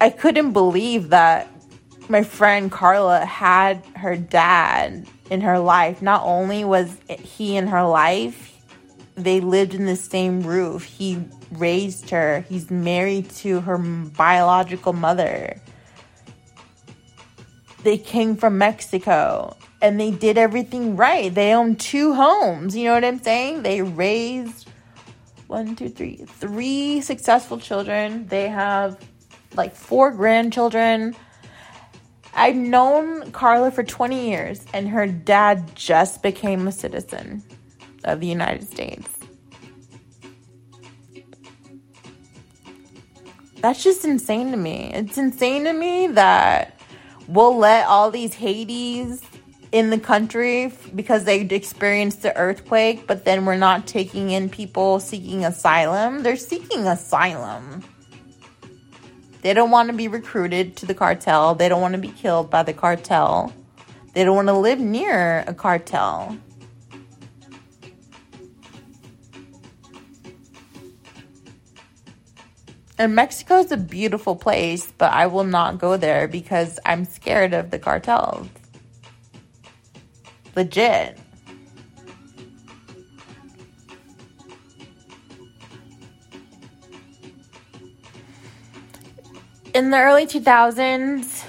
I 0.00 0.10
couldn't 0.10 0.52
believe 0.52 1.10
that 1.10 1.48
my 2.08 2.22
friend 2.22 2.70
Carla 2.70 3.24
had 3.24 3.84
her 3.96 4.16
dad 4.16 5.06
in 5.30 5.40
her 5.42 5.58
life. 5.58 6.02
Not 6.02 6.22
only 6.24 6.64
was 6.64 6.96
he 7.08 7.56
in 7.56 7.66
her 7.68 7.84
life, 7.84 8.56
they 9.14 9.40
lived 9.40 9.74
in 9.74 9.86
the 9.86 9.96
same 9.96 10.42
roof. 10.42 10.84
He 10.84 11.22
raised 11.52 12.10
her. 12.10 12.44
He's 12.48 12.70
married 12.70 13.30
to 13.30 13.60
her 13.60 13.78
biological 13.78 14.92
mother. 14.92 15.60
They 17.82 17.98
came 17.98 18.36
from 18.36 18.58
Mexico 18.58 19.56
and 19.80 20.00
they 20.00 20.10
did 20.10 20.38
everything 20.38 20.96
right. 20.96 21.32
They 21.34 21.54
own 21.54 21.76
two 21.76 22.14
homes. 22.14 22.76
You 22.76 22.84
know 22.84 22.94
what 22.94 23.04
I'm 23.04 23.22
saying? 23.22 23.62
They 23.62 23.82
raised 23.82 24.68
one, 25.46 25.76
two, 25.76 25.88
three, 25.88 26.16
three 26.26 27.00
successful 27.00 27.58
children. 27.58 28.26
They 28.26 28.48
have 28.48 28.98
like 29.54 29.74
four 29.74 30.10
grandchildren 30.10 31.16
I've 32.34 32.56
known 32.56 33.32
Carla 33.32 33.70
for 33.70 33.82
20 33.82 34.28
years, 34.28 34.64
and 34.72 34.88
her 34.88 35.06
dad 35.06 35.74
just 35.74 36.22
became 36.22 36.68
a 36.68 36.72
citizen 36.72 37.42
of 38.04 38.20
the 38.20 38.26
United 38.26 38.68
States. 38.68 39.08
that's 43.60 43.82
just 43.82 44.04
insane 44.04 44.50
to 44.52 44.56
me. 44.56 44.90
It's 44.94 45.18
insane 45.18 45.64
to 45.64 45.72
me 45.72 46.08
that 46.08 46.80
we'll 47.26 47.56
let 47.56 47.86
all 47.86 48.10
these 48.10 48.34
Hades 48.34 49.22
in 49.72 49.90
the 49.90 49.98
country 49.98 50.72
because 50.94 51.24
they 51.24 51.40
experienced 51.40 52.22
the 52.22 52.36
earthquake, 52.36 53.06
but 53.06 53.24
then 53.24 53.44
we're 53.44 53.56
not 53.56 53.86
taking 53.86 54.30
in 54.30 54.48
people 54.48 55.00
seeking 55.00 55.44
asylum. 55.44 56.22
They're 56.22 56.36
seeking 56.36 56.86
asylum. 56.86 57.84
They 59.42 59.54
don't 59.54 59.70
want 59.70 59.88
to 59.88 59.96
be 59.96 60.08
recruited 60.08 60.76
to 60.78 60.86
the 60.86 60.94
cartel. 60.94 61.54
They 61.54 61.68
don't 61.68 61.80
want 61.80 61.94
to 61.94 62.00
be 62.00 62.08
killed 62.08 62.50
by 62.50 62.64
the 62.64 62.72
cartel. 62.72 63.52
They 64.12 64.24
don't 64.24 64.34
want 64.34 64.48
to 64.48 64.54
live 64.54 64.80
near 64.80 65.44
a 65.46 65.54
cartel. 65.54 66.36
And 72.98 73.14
Mexico 73.14 73.58
is 73.58 73.70
a 73.70 73.76
beautiful 73.76 74.34
place, 74.34 74.92
but 74.98 75.12
I 75.12 75.28
will 75.28 75.44
not 75.44 75.78
go 75.78 75.96
there 75.96 76.26
because 76.26 76.80
I'm 76.84 77.04
scared 77.04 77.54
of 77.54 77.70
the 77.70 77.78
cartels. 77.78 78.48
Legit. 80.56 81.16
In 89.78 89.90
the 89.90 89.96
early 89.96 90.26
2000s, 90.26 91.44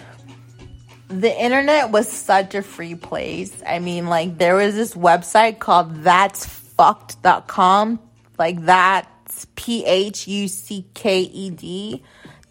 the 1.07 1.35
internet 1.35 1.89
was 1.89 2.07
such 2.07 2.53
a 2.53 2.61
free 2.61 2.93
place. 2.93 3.63
I 3.65 3.79
mean, 3.79 4.05
like, 4.05 4.37
there 4.37 4.53
was 4.53 4.75
this 4.75 4.93
website 4.93 5.57
called 5.57 6.03
That's 6.03 6.45
that'sfucked.com. 6.45 7.99
Like, 8.37 8.63
that's 8.65 9.47
P 9.55 9.83
H 9.83 10.27
U 10.27 10.47
C 10.47 10.85
K 10.93 11.21
E 11.21 11.49
D 11.49 12.03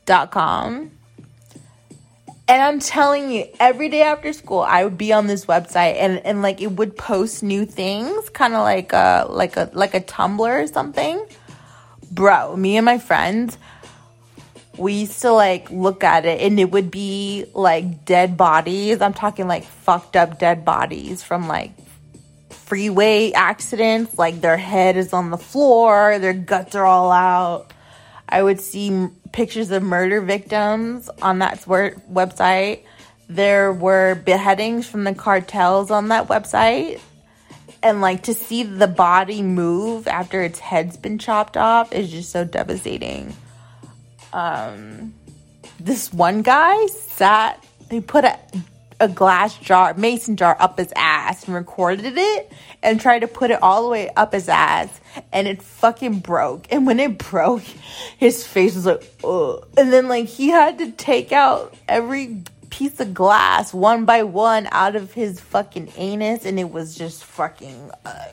dot 0.04 0.32
com. 0.32 0.90
And 2.48 2.60
I'm 2.60 2.80
telling 2.80 3.30
you, 3.30 3.44
every 3.60 3.88
day 3.88 4.02
after 4.02 4.32
school, 4.32 4.62
I 4.62 4.82
would 4.82 4.98
be 4.98 5.12
on 5.12 5.28
this 5.28 5.46
website 5.46 5.94
and, 5.94 6.18
and 6.26 6.42
like 6.42 6.60
it 6.60 6.72
would 6.72 6.96
post 6.96 7.44
new 7.44 7.64
things, 7.64 8.28
kind 8.30 8.54
of 8.54 8.62
like 8.62 8.92
a 8.92 9.26
like 9.30 9.56
a 9.56 9.70
like 9.74 9.94
a 9.94 10.00
Tumblr 10.00 10.40
or 10.40 10.66
something. 10.66 11.24
Bro, 12.10 12.56
me 12.56 12.76
and 12.76 12.84
my 12.84 12.98
friends, 12.98 13.58
we 14.78 14.92
used 14.94 15.20
to 15.22 15.32
like 15.32 15.70
look 15.70 16.04
at 16.04 16.24
it 16.24 16.40
and 16.40 16.58
it 16.60 16.70
would 16.70 16.90
be 16.90 17.46
like 17.54 18.04
dead 18.04 18.36
bodies. 18.36 19.00
I'm 19.00 19.14
talking 19.14 19.48
like 19.48 19.64
fucked 19.64 20.16
up 20.16 20.38
dead 20.38 20.64
bodies 20.64 21.22
from 21.22 21.48
like 21.48 21.72
freeway 22.50 23.32
accidents. 23.32 24.16
Like 24.16 24.40
their 24.40 24.56
head 24.56 24.96
is 24.96 25.12
on 25.12 25.30
the 25.30 25.38
floor, 25.38 26.18
their 26.18 26.32
guts 26.32 26.74
are 26.74 26.84
all 26.84 27.10
out. 27.10 27.72
I 28.28 28.42
would 28.42 28.60
see 28.60 29.08
pictures 29.32 29.70
of 29.70 29.82
murder 29.82 30.20
victims 30.20 31.08
on 31.22 31.38
that 31.40 31.60
website. 31.62 32.80
There 33.28 33.72
were 33.72 34.14
beheadings 34.14 34.88
from 34.88 35.04
the 35.04 35.14
cartels 35.14 35.90
on 35.90 36.08
that 36.08 36.28
website. 36.28 37.00
And 37.82 38.00
like 38.00 38.24
to 38.24 38.34
see 38.34 38.64
the 38.64 38.88
body 38.88 39.40
move 39.40 40.08
after 40.08 40.42
its 40.42 40.58
head's 40.58 40.96
been 40.96 41.18
chopped 41.18 41.56
off 41.56 41.92
is 41.92 42.10
just 42.10 42.30
so 42.30 42.44
devastating. 42.44 43.34
Um, 44.32 45.14
this 45.80 46.12
one 46.12 46.42
guy 46.42 46.86
sat, 46.86 47.64
he 47.90 48.00
put 48.00 48.24
a 48.24 48.38
a 49.00 49.08
glass 49.08 49.56
jar, 49.58 49.94
mason 49.94 50.36
jar 50.36 50.56
up 50.58 50.78
his 50.78 50.92
ass 50.96 51.44
and 51.44 51.54
recorded 51.54 52.14
it 52.16 52.52
and 52.82 53.00
tried 53.00 53.20
to 53.20 53.28
put 53.28 53.50
it 53.50 53.62
all 53.62 53.82
the 53.82 53.88
way 53.88 54.10
up 54.16 54.32
his 54.32 54.48
ass 54.48 55.00
and 55.32 55.46
it 55.46 55.62
fucking 55.62 56.18
broke. 56.18 56.66
And 56.70 56.86
when 56.86 56.98
it 56.98 57.18
broke, 57.18 57.62
his 58.16 58.46
face 58.46 58.74
was 58.74 58.86
like, 58.86 59.04
ugh. 59.22 59.66
And 59.76 59.92
then 59.92 60.08
like 60.08 60.26
he 60.26 60.48
had 60.48 60.78
to 60.78 60.90
take 60.90 61.32
out 61.32 61.74
every 61.88 62.42
piece 62.70 63.00
of 63.00 63.14
glass 63.14 63.72
one 63.72 64.04
by 64.04 64.22
one 64.22 64.68
out 64.72 64.96
of 64.96 65.12
his 65.12 65.40
fucking 65.40 65.90
anus 65.96 66.44
and 66.44 66.58
it 66.58 66.70
was 66.70 66.94
just 66.94 67.24
fucking 67.24 67.90
uh, 68.04 68.24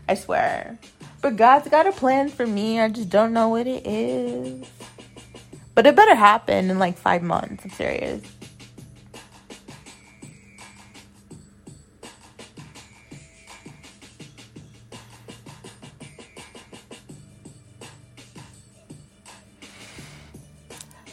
I 0.07 0.15
swear. 0.15 0.77
But 1.21 1.35
God's 1.35 1.67
got 1.67 1.85
a 1.85 1.91
plan 1.91 2.29
for 2.29 2.47
me. 2.47 2.79
I 2.79 2.87
just 2.87 3.09
don't 3.09 3.33
know 3.33 3.49
what 3.49 3.67
it 3.67 3.85
is. 3.85 4.65
But 5.73 5.87
it 5.87 5.95
better 5.95 6.15
happen 6.15 6.69
in 6.69 6.79
like 6.79 6.97
five 6.97 7.23
months. 7.23 7.63
I'm 7.63 7.71
serious. 7.71 8.21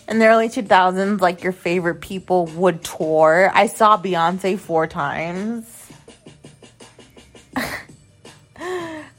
in 0.08 0.18
the 0.18 0.26
early 0.26 0.48
2000s, 0.48 1.20
like 1.20 1.44
your 1.44 1.52
favorite 1.52 2.00
people 2.00 2.46
would 2.46 2.82
tour. 2.82 3.52
I 3.54 3.66
saw 3.66 4.00
Beyonce 4.00 4.58
four 4.58 4.86
times. 4.86 5.77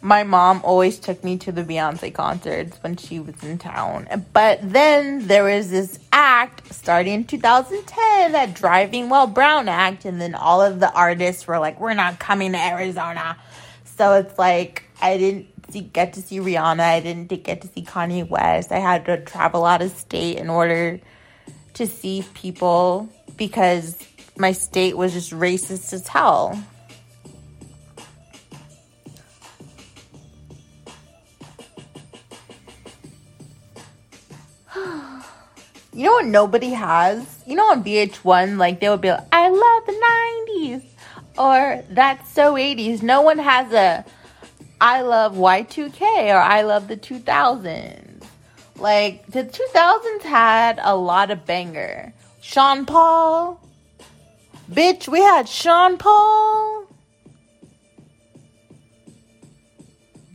My 0.01 0.23
mom 0.23 0.61
always 0.63 0.97
took 0.99 1.23
me 1.23 1.37
to 1.39 1.51
the 1.51 1.63
Beyonce 1.63 2.13
concerts 2.13 2.77
when 2.81 2.95
she 2.95 3.19
was 3.19 3.43
in 3.43 3.57
town. 3.57 4.07
But 4.33 4.59
then 4.61 5.27
there 5.27 5.43
was 5.43 5.69
this 5.69 5.99
act 6.13 6.73
starting 6.73 7.13
in 7.13 7.25
2010, 7.25 8.31
that 8.31 8.53
Driving 8.53 9.09
While 9.09 9.27
Brown 9.27 9.67
act, 9.67 10.05
and 10.05 10.21
then 10.21 10.35
all 10.35 10.61
of 10.61 10.79
the 10.79 10.91
artists 10.93 11.47
were 11.47 11.59
like, 11.59 11.79
"We're 11.79 11.93
not 11.93 12.19
coming 12.19 12.53
to 12.53 12.57
Arizona." 12.57 13.37
So 13.97 14.13
it's 14.13 14.39
like 14.39 14.83
I 15.01 15.17
didn't 15.17 15.47
see, 15.71 15.81
get 15.81 16.13
to 16.13 16.21
see 16.21 16.39
Rihanna. 16.39 16.79
I 16.79 16.99
didn't 17.01 17.27
get 17.43 17.61
to 17.61 17.67
see 17.67 17.83
Kanye 17.83 18.27
West. 18.27 18.71
I 18.71 18.79
had 18.79 19.05
to 19.05 19.23
travel 19.23 19.65
out 19.65 19.81
of 19.81 19.91
state 19.91 20.37
in 20.37 20.49
order 20.49 20.99
to 21.73 21.87
see 21.87 22.25
people 22.33 23.09
because 23.37 23.97
my 24.37 24.53
state 24.53 24.95
was 24.95 25.13
just 25.13 25.31
racist 25.31 25.91
as 25.93 26.07
hell. 26.07 26.57
You 35.99 36.05
know 36.05 36.13
what 36.13 36.27
nobody 36.27 36.69
has? 36.69 37.43
You 37.45 37.57
know 37.57 37.71
on 37.71 37.83
VH1, 37.83 38.55
like 38.55 38.79
they 38.79 38.87
would 38.87 39.01
be 39.01 39.11
like, 39.11 39.27
I 39.33 39.49
love 39.49 39.85
the 39.85 40.71
90s 40.71 40.83
or 41.37 41.83
that's 41.89 42.31
so 42.31 42.53
80s. 42.53 43.03
No 43.03 43.21
one 43.21 43.37
has 43.37 43.73
a 43.73 44.05
I 44.79 45.01
love 45.01 45.35
Y2K 45.35 46.33
or 46.33 46.37
I 46.37 46.61
love 46.61 46.87
the 46.87 46.95
2000s. 46.95 48.23
Like 48.77 49.25
the 49.27 49.43
2000s 49.43 50.21
had 50.21 50.79
a 50.81 50.95
lot 50.95 51.31
of 51.31 51.45
banger. 51.45 52.13
Sean 52.39 52.85
Paul. 52.85 53.59
Bitch, 54.71 55.09
we 55.09 55.19
had 55.19 55.49
Sean 55.49 55.97
Paul. 55.97 56.85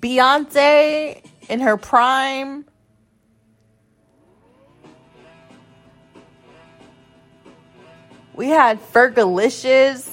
Beyonce 0.02 1.24
in 1.48 1.60
her 1.60 1.78
prime. 1.78 2.66
We 8.34 8.48
had 8.48 8.80
Fergalicious. 8.92 10.10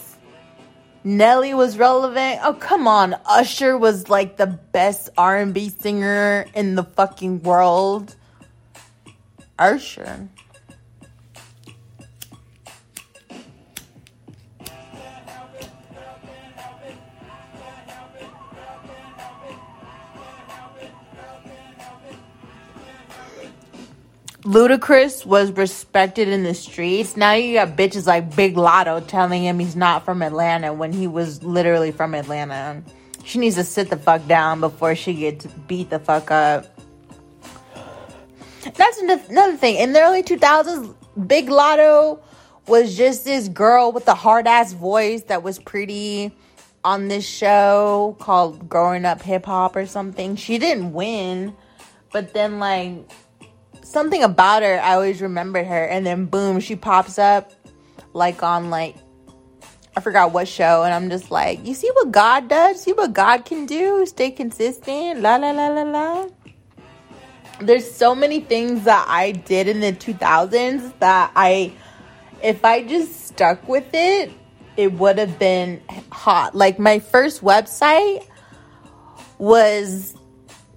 Nelly 1.03 1.55
was 1.55 1.77
relevant. 1.79 2.39
Oh, 2.43 2.53
come 2.53 2.87
on. 2.87 3.15
Usher 3.25 3.75
was 3.75 4.09
like 4.09 4.37
the 4.37 4.45
best 4.45 5.09
R&B 5.17 5.69
singer 5.69 6.45
in 6.53 6.75
the 6.75 6.83
fucking 6.83 7.41
world. 7.41 8.15
Usher. 9.57 10.29
Ludacris 24.43 25.23
was 25.23 25.51
respected 25.51 26.27
in 26.27 26.43
the 26.43 26.55
streets. 26.55 27.15
Now 27.15 27.33
you 27.33 27.53
got 27.53 27.77
bitches 27.77 28.07
like 28.07 28.35
Big 28.35 28.55
Latto 28.55 29.05
telling 29.05 29.43
him 29.43 29.59
he's 29.59 29.75
not 29.75 30.03
from 30.03 30.23
Atlanta 30.23 30.73
when 30.73 30.91
he 30.91 31.05
was 31.05 31.43
literally 31.43 31.91
from 31.91 32.15
Atlanta. 32.15 32.81
She 33.23 33.37
needs 33.37 33.55
to 33.55 33.63
sit 33.63 33.91
the 33.91 33.97
fuck 33.97 34.25
down 34.27 34.59
before 34.59 34.95
she 34.95 35.13
gets 35.13 35.45
beat 35.45 35.91
the 35.91 35.99
fuck 35.99 36.31
up. 36.31 36.65
That's 38.75 38.99
another 39.29 39.57
thing. 39.57 39.75
In 39.75 39.93
the 39.93 40.01
early 40.01 40.23
2000s, 40.23 40.95
Big 41.27 41.47
Latto 41.47 42.19
was 42.67 42.97
just 42.97 43.25
this 43.25 43.47
girl 43.47 43.91
with 43.91 44.07
a 44.07 44.15
hard 44.15 44.47
ass 44.47 44.73
voice 44.73 45.23
that 45.23 45.43
was 45.43 45.59
pretty 45.59 46.31
on 46.83 47.09
this 47.09 47.27
show 47.27 48.15
called 48.19 48.67
Growing 48.67 49.05
Up 49.05 49.21
Hip 49.21 49.45
Hop 49.45 49.75
or 49.75 49.85
something. 49.85 50.35
She 50.35 50.57
didn't 50.57 50.93
win, 50.93 51.55
but 52.11 52.33
then 52.33 52.59
like 52.59 53.07
something 53.83 54.23
about 54.23 54.63
her, 54.63 54.79
I 54.79 54.93
always 54.93 55.21
remembered 55.21 55.65
her, 55.65 55.85
and 55.85 56.05
then 56.05 56.25
boom, 56.25 56.59
she 56.59 56.75
pops 56.75 57.17
up 57.19 57.53
like 58.13 58.43
on 58.43 58.69
like 58.69 58.95
I 59.95 59.99
forgot 59.99 60.31
what 60.31 60.47
show, 60.47 60.83
and 60.83 60.93
I'm 60.93 61.09
just 61.09 61.31
like, 61.31 61.65
you 61.65 61.73
see 61.73 61.89
what 61.93 62.11
God 62.11 62.47
does? 62.47 62.81
See 62.81 62.93
what 62.93 63.11
God 63.11 63.43
can 63.43 63.65
do? 63.65 64.05
Stay 64.05 64.31
consistent. 64.31 65.19
La 65.19 65.35
la 65.35 65.51
la 65.51 65.67
la 65.67 65.83
la. 65.83 66.27
There's 67.59 67.89
so 67.89 68.15
many 68.15 68.39
things 68.39 68.85
that 68.85 69.05
I 69.07 69.33
did 69.33 69.67
in 69.67 69.81
the 69.81 69.91
2000s 69.91 70.97
that 70.99 71.31
I, 71.35 71.73
if 72.41 72.63
I 72.63 72.83
just 72.83 73.27
stuck 73.27 73.67
with 73.67 73.93
it, 73.93 74.31
it 74.77 74.93
would 74.93 75.17
have 75.17 75.37
been 75.37 75.81
hot. 76.11 76.55
Like 76.55 76.79
my 76.79 76.99
first 76.99 77.43
website 77.43 78.25
was 79.37 80.15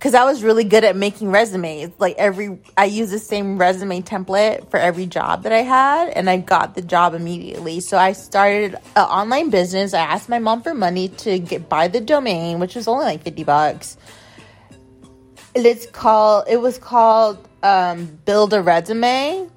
because 0.04 0.14
I 0.14 0.24
was 0.24 0.42
really 0.42 0.64
good 0.64 0.84
at 0.84 0.96
making 0.96 1.30
resumes. 1.30 1.90
Like 1.98 2.16
every, 2.18 2.58
I 2.76 2.84
use 2.84 3.10
the 3.10 3.18
same 3.18 3.56
resume 3.56 4.02
template 4.02 4.70
for 4.70 4.76
every 4.76 5.06
job 5.06 5.44
that 5.44 5.52
I 5.52 5.62
had, 5.62 6.10
and 6.10 6.28
I 6.28 6.36
got 6.36 6.74
the 6.74 6.82
job 6.82 7.14
immediately. 7.14 7.80
So 7.80 7.96
I 7.96 8.12
started 8.12 8.74
an 8.96 9.02
online 9.02 9.48
business. 9.48 9.94
I 9.94 10.00
asked 10.00 10.28
my 10.28 10.38
mom 10.38 10.60
for 10.60 10.74
money 10.74 11.08
to 11.08 11.38
get 11.38 11.70
buy 11.70 11.88
the 11.88 12.02
domain, 12.02 12.58
which 12.58 12.74
was 12.74 12.86
only 12.86 13.06
like 13.06 13.22
fifty 13.22 13.44
bucks. 13.44 13.96
It's 15.54 15.86
called. 15.86 16.48
It 16.50 16.58
was 16.58 16.76
called 16.76 17.38
um, 17.62 18.18
Build 18.26 18.52
a 18.52 18.60
Resume. 18.60 19.48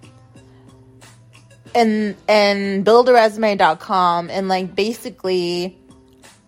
And 1.75 2.15
and 2.29 2.85
buildaresume.com 2.85 4.29
and 4.29 4.47
like 4.47 4.73
basically 4.73 5.77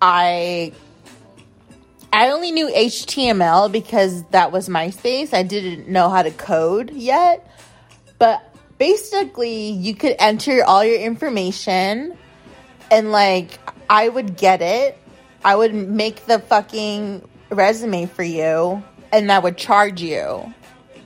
I 0.02 0.72
I 2.12 2.32
only 2.32 2.52
knew 2.52 2.68
HTML 2.68 3.72
because 3.72 4.24
that 4.26 4.52
was 4.52 4.68
MySpace. 4.68 5.34
I 5.34 5.44
didn't 5.44 5.88
know 5.88 6.10
how 6.10 6.24
to 6.24 6.32
code 6.32 6.92
yet. 6.92 7.46
But 8.18 8.44
basically, 8.78 9.70
you 9.70 9.96
could 9.96 10.16
enter 10.18 10.64
all 10.64 10.84
your 10.84 11.00
information 11.00 12.18
and 12.90 13.12
like 13.12 13.60
I 13.90 14.10
would 14.10 14.38
get 14.38 14.62
it. 14.62 14.98
I 15.44 15.56
would 15.56 15.74
make 15.74 16.26
the 16.26 16.40
fucking 16.40 17.28
resume 17.50 18.08
for 18.08 18.24
you 18.24 18.84
and 19.12 19.32
I 19.32 19.40
would 19.40 19.58
charge 19.58 20.02
you. 20.02 20.54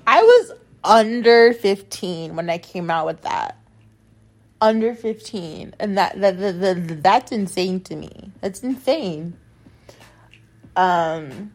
I 0.08 0.22
was 0.22 0.52
under 0.84 1.54
15 1.54 2.36
when 2.36 2.50
I 2.50 2.58
came 2.58 2.90
out 2.90 3.06
with 3.06 3.22
that. 3.22 3.58
Under 4.62 4.96
15. 4.96 5.76
And 5.80 5.98
that, 5.98 6.20
that, 6.22 6.40
that, 6.40 6.62
that 6.62 7.04
that's 7.04 7.32
insane 7.34 7.82
to 7.82 7.96
me. 7.98 8.32
That's 8.40 8.64
insane 8.64 9.38
um, 10.76 11.52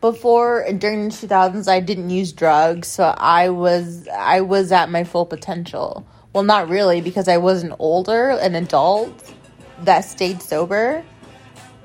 before 0.00 0.70
during 0.76 1.08
the 1.08 1.14
2000s 1.14 1.66
i 1.66 1.80
didn't 1.80 2.10
use 2.10 2.30
drugs 2.30 2.88
so 2.88 3.14
i 3.16 3.48
was 3.48 4.06
i 4.08 4.38
was 4.38 4.70
at 4.70 4.90
my 4.90 5.02
full 5.02 5.24
potential. 5.24 6.06
Well 6.34 6.42
not 6.42 6.68
really 6.68 7.00
because 7.00 7.26
i 7.26 7.38
was 7.38 7.62
an 7.62 7.74
older 7.78 8.28
an 8.30 8.54
adult 8.54 9.32
that 9.80 10.02
stayed 10.02 10.42
sober 10.42 11.02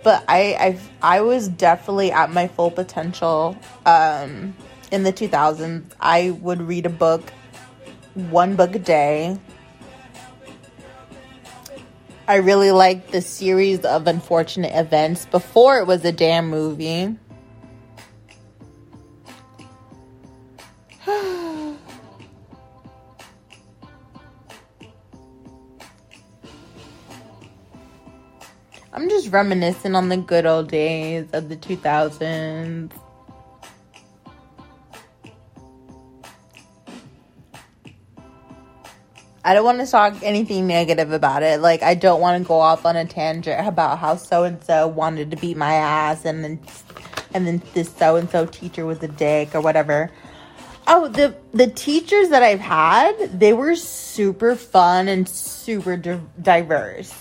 but 0.03 0.25
i 0.27 0.77
i, 1.01 1.17
I 1.17 1.21
was 1.21 1.47
definitely 1.47 2.11
at 2.11 2.29
my 2.31 2.49
full 2.49 2.71
potential 2.71 3.57
um, 3.85 4.53
in 4.91 5.03
the 5.03 5.13
2000s 5.13 5.85
i 6.01 6.31
would 6.31 6.61
read 6.61 6.85
a 6.85 6.89
book 6.89 7.31
one 8.15 8.57
book 8.57 8.75
a 8.75 8.79
day 8.79 9.39
I 12.29 12.35
really 12.35 12.69
liked 12.69 13.11
the 13.11 13.21
series 13.21 13.79
of 13.79 14.05
unfortunate 14.05 14.71
events 14.75 15.25
before 15.25 15.79
it 15.79 15.87
was 15.87 16.05
a 16.05 16.11
damn 16.11 16.47
movie. 16.47 17.17
I'm 28.93 29.09
just 29.09 29.31
reminiscing 29.31 29.95
on 29.95 30.09
the 30.09 30.17
good 30.17 30.45
old 30.45 30.69
days 30.69 31.25
of 31.33 31.49
the 31.49 31.57
2000s. 31.57 32.91
I 39.49 39.55
don't 39.55 39.65
want 39.65 39.79
to 39.79 39.88
talk 39.88 40.21
anything 40.21 40.67
negative 40.67 41.12
about 41.12 41.41
it. 41.41 41.59
Like 41.59 41.81
I 41.81 41.95
don't 41.95 42.21
want 42.21 42.39
to 42.39 42.47
go 42.47 42.59
off 42.59 42.85
on 42.85 42.95
a 42.95 43.03
tangent 43.03 43.67
about 43.67 43.97
how 43.97 44.15
so 44.15 44.43
and 44.43 44.63
so 44.63 44.88
wanted 44.88 45.31
to 45.31 45.38
beat 45.38 45.57
my 45.57 45.73
ass 45.73 46.23
and 46.23 46.43
then 46.43 46.59
and 47.33 47.47
then 47.47 47.63
this 47.73 47.91
so 47.91 48.15
and 48.15 48.29
so 48.29 48.45
teacher 48.45 48.85
was 48.85 49.01
a 49.01 49.07
dick 49.07 49.55
or 49.55 49.62
whatever. 49.62 50.12
Oh, 50.85 51.07
the 51.07 51.35
the 51.51 51.65
teachers 51.65 52.29
that 52.29 52.43
I've 52.43 52.59
had, 52.59 53.39
they 53.39 53.53
were 53.53 53.75
super 53.75 54.55
fun 54.55 55.07
and 55.07 55.27
super 55.27 55.97
di- 55.97 56.21
diverse. 56.39 57.12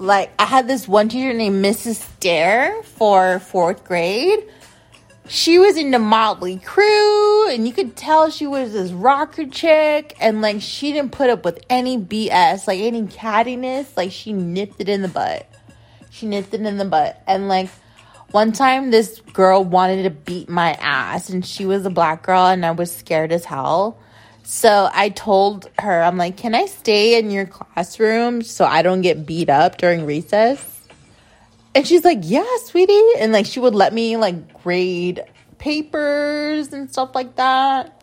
Like 0.00 0.32
I 0.36 0.46
had 0.46 0.66
this 0.66 0.88
one 0.88 1.08
teacher 1.08 1.32
named 1.32 1.64
Mrs. 1.64 2.04
Dare 2.18 2.82
for 2.82 3.38
4th 3.38 3.84
grade 3.84 4.40
she 5.28 5.58
was 5.58 5.76
into 5.76 5.98
Motley 5.98 6.58
Crue, 6.58 7.54
and 7.54 7.66
you 7.66 7.72
could 7.72 7.96
tell 7.96 8.30
she 8.30 8.46
was 8.46 8.72
this 8.72 8.90
rocker 8.90 9.46
chick, 9.46 10.16
and 10.20 10.40
like 10.40 10.60
she 10.60 10.92
didn't 10.92 11.12
put 11.12 11.30
up 11.30 11.44
with 11.44 11.64
any 11.68 11.98
BS, 11.98 12.66
like 12.66 12.80
any 12.80 13.02
cattiness. 13.02 13.96
Like 13.96 14.10
she 14.10 14.32
nipped 14.32 14.80
it 14.80 14.88
in 14.88 15.02
the 15.02 15.08
butt. 15.08 15.46
She 16.10 16.26
nipped 16.26 16.54
it 16.54 16.62
in 16.62 16.78
the 16.78 16.84
butt, 16.84 17.22
and 17.26 17.48
like 17.48 17.68
one 18.30 18.52
time 18.52 18.90
this 18.90 19.20
girl 19.32 19.64
wanted 19.64 20.02
to 20.04 20.10
beat 20.10 20.48
my 20.48 20.72
ass, 20.80 21.28
and 21.28 21.44
she 21.44 21.66
was 21.66 21.84
a 21.84 21.90
black 21.90 22.22
girl, 22.22 22.46
and 22.46 22.64
I 22.64 22.70
was 22.70 22.94
scared 22.94 23.32
as 23.32 23.44
hell. 23.44 23.98
So 24.44 24.88
I 24.94 25.10
told 25.10 25.68
her, 25.78 26.02
I'm 26.02 26.16
like, 26.16 26.38
can 26.38 26.54
I 26.54 26.64
stay 26.64 27.18
in 27.18 27.30
your 27.30 27.44
classroom 27.44 28.40
so 28.40 28.64
I 28.64 28.80
don't 28.80 29.02
get 29.02 29.26
beat 29.26 29.50
up 29.50 29.76
during 29.76 30.06
recess? 30.06 30.77
And 31.74 31.86
she's 31.86 32.04
like, 32.04 32.20
"Yeah, 32.22 32.46
sweetie," 32.64 33.12
and 33.18 33.32
like 33.32 33.46
she 33.46 33.60
would 33.60 33.74
let 33.74 33.92
me 33.92 34.16
like 34.16 34.62
grade 34.62 35.22
papers 35.58 36.72
and 36.72 36.90
stuff 36.90 37.14
like 37.14 37.36
that. 37.36 37.94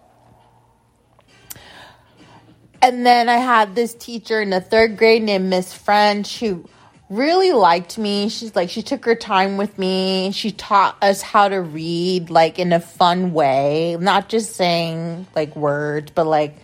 And 2.82 3.06
then 3.06 3.30
I 3.30 3.38
had 3.38 3.74
this 3.74 3.96
teacher 3.96 4.42
in 4.42 4.52
the 4.52 4.62
third 4.62 4.98
grade 4.98 5.24
named 5.24 5.50
Miss 5.50 5.74
French 5.74 6.40
who 6.40 6.70
really 7.10 7.52
liked 7.52 7.98
me. 7.98 8.30
She's 8.30 8.56
like, 8.56 8.70
she 8.70 8.82
took 8.84 9.06
her 9.06 9.16
time 9.16 9.58
with 9.58 9.78
me. 9.80 10.32
She 10.32 10.52
taught 10.52 10.98
us 11.02 11.22
how 11.22 11.48
to 11.48 11.62
read 11.62 12.30
like 12.30 12.60
in 12.60 12.74
a 12.74 12.80
fun 12.80 13.34
way, 13.34 13.98
not 14.00 14.30
just 14.30 14.56
saying 14.56 15.26
like 15.36 15.56
words, 15.56 16.12
but 16.14 16.28
like 16.28 16.58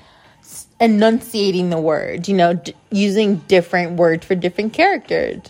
enunciating 0.79 1.69
the 1.69 1.79
words, 1.79 2.27
you 2.27 2.35
know, 2.35 2.53
d- 2.53 2.73
using 2.91 3.37
different 3.47 3.93
words 3.93 4.25
for 4.25 4.35
different 4.35 4.73
characters. 4.73 5.41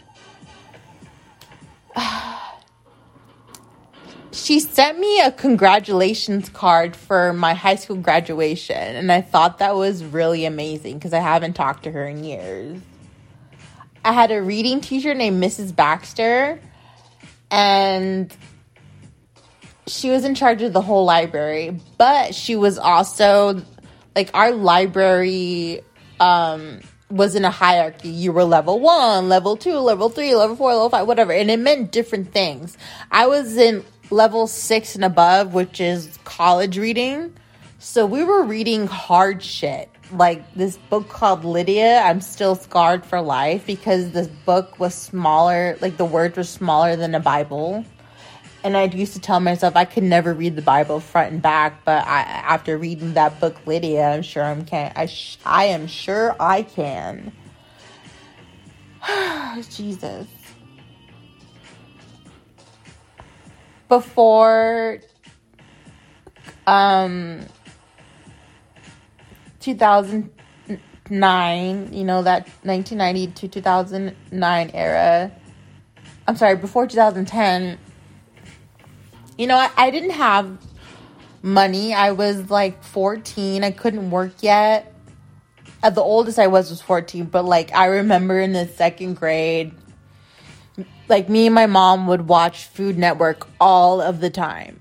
she 4.31 4.59
sent 4.59 4.99
me 4.99 5.21
a 5.21 5.31
congratulations 5.31 6.49
card 6.49 6.95
for 6.95 7.33
my 7.33 7.53
high 7.53 7.75
school 7.75 7.97
graduation, 7.97 8.75
and 8.75 9.11
I 9.11 9.21
thought 9.21 9.59
that 9.59 9.75
was 9.75 10.03
really 10.03 10.45
amazing 10.45 10.95
because 10.97 11.13
I 11.13 11.19
haven't 11.19 11.53
talked 11.53 11.83
to 11.83 11.91
her 11.91 12.05
in 12.05 12.23
years. 12.23 12.81
I 14.03 14.13
had 14.13 14.31
a 14.31 14.41
reading 14.41 14.81
teacher 14.81 15.13
named 15.13 15.41
Mrs. 15.43 15.75
Baxter, 15.75 16.59
and 17.51 18.35
she 19.87 20.09
was 20.09 20.25
in 20.25 20.35
charge 20.35 20.61
of 20.61 20.73
the 20.73 20.81
whole 20.81 21.05
library, 21.05 21.79
but 21.97 22.33
she 22.33 22.55
was 22.55 22.77
also 22.77 23.61
like 24.15 24.29
our 24.33 24.51
library 24.51 25.81
um 26.19 26.79
was 27.11 27.35
in 27.35 27.45
a 27.45 27.51
hierarchy. 27.51 28.09
You 28.09 28.31
were 28.31 28.43
level 28.43 28.79
one, 28.79 29.29
level 29.29 29.57
two, 29.57 29.77
level 29.77 30.09
three, 30.09 30.33
level 30.35 30.55
four, 30.55 30.73
level 30.73 30.89
five, 30.89 31.07
whatever. 31.07 31.33
And 31.33 31.51
it 31.51 31.59
meant 31.59 31.91
different 31.91 32.31
things. 32.31 32.77
I 33.11 33.27
was 33.27 33.57
in 33.57 33.83
level 34.09 34.47
six 34.47 34.95
and 34.95 35.05
above, 35.05 35.53
which 35.53 35.79
is 35.79 36.17
college 36.23 36.77
reading. 36.77 37.33
So 37.79 38.05
we 38.05 38.23
were 38.23 38.43
reading 38.43 38.87
hard 38.87 39.43
shit. 39.43 39.89
Like 40.11 40.53
this 40.55 40.77
book 40.77 41.07
called 41.07 41.45
Lydia, 41.45 41.99
I'm 41.99 42.19
still 42.19 42.55
scarred 42.55 43.05
for 43.05 43.21
life 43.21 43.65
because 43.65 44.11
this 44.11 44.27
book 44.45 44.77
was 44.77 44.93
smaller, 44.93 45.77
like 45.79 45.95
the 45.95 46.05
words 46.05 46.35
were 46.35 46.43
smaller 46.43 46.97
than 46.97 47.15
a 47.15 47.19
Bible. 47.19 47.85
And 48.63 48.77
I 48.77 48.83
used 48.85 49.13
to 49.13 49.19
tell 49.19 49.39
myself 49.39 49.75
I 49.75 49.85
could 49.85 50.03
never 50.03 50.33
read 50.33 50.55
the 50.55 50.61
Bible 50.61 50.99
front 50.99 51.33
and 51.33 51.41
back, 51.41 51.83
but 51.83 52.05
I, 52.05 52.21
after 52.21 52.77
reading 52.77 53.13
that 53.13 53.39
book, 53.39 53.65
Lydia, 53.65 54.11
I'm 54.11 54.21
sure 54.21 54.43
I'm 54.43 54.65
can. 54.65 54.91
I 54.95 55.07
sh- 55.07 55.39
I 55.45 55.65
am 55.65 55.87
sure 55.87 56.35
I 56.39 56.61
can. 56.63 57.31
Jesus. 59.69 60.27
Before 63.89 64.99
um 66.67 67.41
2009, 69.59 71.93
you 71.93 72.03
know 72.03 72.21
that 72.23 72.47
1990 72.63 73.27
to 73.33 73.47
2009 73.47 74.71
era. 74.73 75.31
I'm 76.27 76.35
sorry, 76.35 76.55
before 76.55 76.87
2010 76.87 77.77
you 79.37 79.47
know, 79.47 79.57
I, 79.57 79.69
I 79.77 79.91
didn't 79.91 80.11
have 80.11 80.57
money. 81.43 81.93
I 81.93 82.11
was 82.11 82.49
like 82.49 82.83
14. 82.83 83.63
I 83.63 83.71
couldn't 83.71 84.11
work 84.11 84.33
yet. 84.41 84.93
At 85.83 85.95
the 85.95 86.01
oldest 86.01 86.37
I 86.37 86.47
was 86.47 86.69
was 86.69 86.81
14, 86.81 87.25
but 87.25 87.43
like 87.43 87.73
I 87.73 87.87
remember 87.87 88.39
in 88.39 88.53
the 88.53 88.67
second 88.67 89.15
grade, 89.15 89.71
like 91.07 91.27
me 91.27 91.47
and 91.47 91.55
my 91.55 91.65
mom 91.65 92.07
would 92.07 92.27
watch 92.27 92.65
Food 92.65 92.97
Network 92.97 93.47
all 93.59 93.99
of 93.99 94.19
the 94.19 94.29
time. 94.29 94.79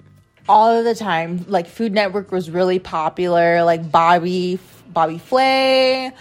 All 0.48 0.76
of 0.76 0.84
the 0.84 0.94
time. 0.94 1.46
Like 1.48 1.66
Food 1.68 1.92
Network 1.92 2.32
was 2.32 2.50
really 2.50 2.78
popular. 2.78 3.64
Like 3.64 3.90
Bobby, 3.90 4.58
Bobby 4.88 5.18
Flay, 5.18 6.12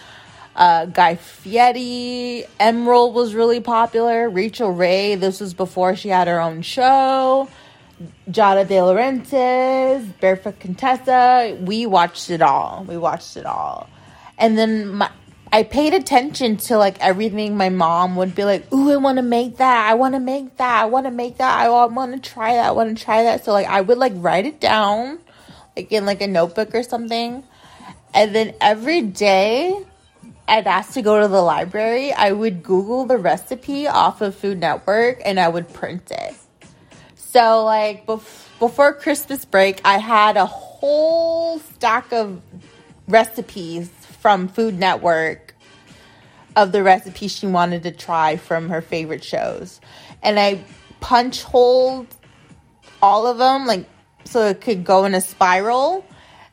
uh, 0.56 0.86
Guy 0.86 1.16
Fieri, 1.16 2.46
Emeril 2.60 3.12
was 3.12 3.34
really 3.34 3.60
popular. 3.60 4.30
Rachael 4.30 4.72
Ray, 4.72 5.16
this 5.16 5.42
was 5.42 5.54
before 5.54 5.96
she 5.96 6.10
had 6.10 6.28
her 6.28 6.40
own 6.40 6.62
show. 6.62 7.50
Giada 8.30 8.68
De 8.68 8.76
Laurentiis, 8.76 10.20
Barefoot 10.20 10.60
Contessa. 10.60 11.58
We 11.62 11.86
watched 11.86 12.30
it 12.30 12.42
all. 12.42 12.86
We 12.88 12.98
watched 12.98 13.38
it 13.38 13.46
all. 13.46 13.90
And 14.38 14.58
then 14.58 14.90
my, 14.90 15.12
I 15.52 15.64
paid 15.64 15.94
attention 15.94 16.58
to 16.58 16.78
like 16.78 17.00
everything 17.00 17.58
my 17.58 17.70
mom 17.70 18.16
would 18.16 18.36
be 18.36 18.46
like, 18.46 18.72
Ooh, 18.74 18.92
I 18.92 18.98
want 18.98 19.18
to 19.18 19.24
make 19.24 19.58
that. 19.58 19.90
I 19.90 19.96
want 19.96 20.16
to 20.16 20.20
make 20.20 20.58
that. 20.58 20.82
I 20.82 20.86
want 20.86 21.08
to 21.08 21.12
make 21.12 21.38
that. 21.38 21.60
I 21.60 21.70
want 21.70 22.24
to 22.24 22.30
try 22.30 22.56
that. 22.56 22.68
I 22.68 22.72
want 22.72 22.98
to 22.98 23.04
try 23.04 23.24
that. 23.24 23.44
So 23.44 23.52
like 23.52 23.68
I 23.68 23.82
would 23.82 23.98
like 23.98 24.14
write 24.16 24.46
it 24.46 24.60
down 24.60 25.20
like 25.76 25.92
in 25.92 26.06
like 26.06 26.22
a 26.22 26.28
notebook 26.28 26.76
or 26.76 26.84
something. 26.84 27.44
And 28.14 28.34
then 28.34 28.54
every 28.62 29.02
day 29.02 29.86
I'd 30.48 30.68
ask 30.68 30.94
to 30.94 31.02
go 31.02 31.22
to 31.22 31.28
the 31.28 31.42
library, 31.42 32.12
I 32.12 32.32
would 32.32 32.64
Google 32.64 33.06
the 33.06 33.18
recipe 33.18 33.88
off 33.88 34.22
of 34.22 34.36
Food 34.36 34.60
Network 34.60 35.22
and 35.24 35.40
I 35.40 35.48
would 35.48 35.74
print 35.74 36.12
it. 36.12 36.36
So, 37.32 37.64
like, 37.64 38.08
bef- 38.08 38.48
before 38.58 38.92
Christmas 38.92 39.46
break, 39.46 39.82
I 39.86 40.00
had 40.00 40.36
a 40.36 40.48
whole 40.48 41.60
stack 41.60 42.12
of 42.12 42.42
recipes 43.08 43.88
from 44.22 44.48
Food 44.48 44.80
Network 44.80 45.54
of 46.56 46.72
the 46.72 46.82
recipes 46.82 47.32
she 47.32 47.46
wanted 47.46 47.84
to 47.84 47.92
try 47.92 48.38
from 48.38 48.70
her 48.70 48.82
favorite 48.82 49.24
shows. 49.24 49.80
And 50.24 50.40
I 50.40 50.64
punch 51.02 51.44
holed 51.44 52.08
all 53.00 53.28
of 53.28 53.38
them, 53.38 53.68
like, 53.68 53.86
so 54.24 54.48
it 54.48 54.60
could 54.60 54.84
go 54.84 55.06
in 55.06 55.14
a 55.14 55.22
spiral. 55.22 56.04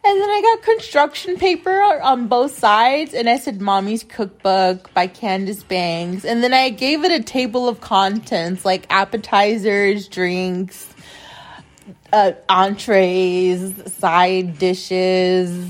And 0.08 0.20
then 0.20 0.30
I 0.30 0.40
got 0.40 0.62
construction 0.62 1.36
paper 1.36 1.82
on 1.82 2.28
both 2.28 2.56
sides, 2.56 3.12
and 3.12 3.28
I 3.28 3.38
said 3.38 3.60
Mommy's 3.60 4.04
Cookbook 4.04 4.94
by 4.94 5.08
Candace 5.08 5.64
Banks. 5.64 6.24
And 6.24 6.44
then 6.44 6.54
I 6.54 6.70
gave 6.70 7.02
it 7.02 7.10
a 7.10 7.24
table 7.24 7.68
of 7.68 7.80
contents 7.80 8.64
like 8.64 8.86
appetizers, 8.88 10.06
drinks, 10.06 10.94
uh, 12.12 12.34
entrees, 12.48 13.92
side 13.94 14.60
dishes, 14.60 15.68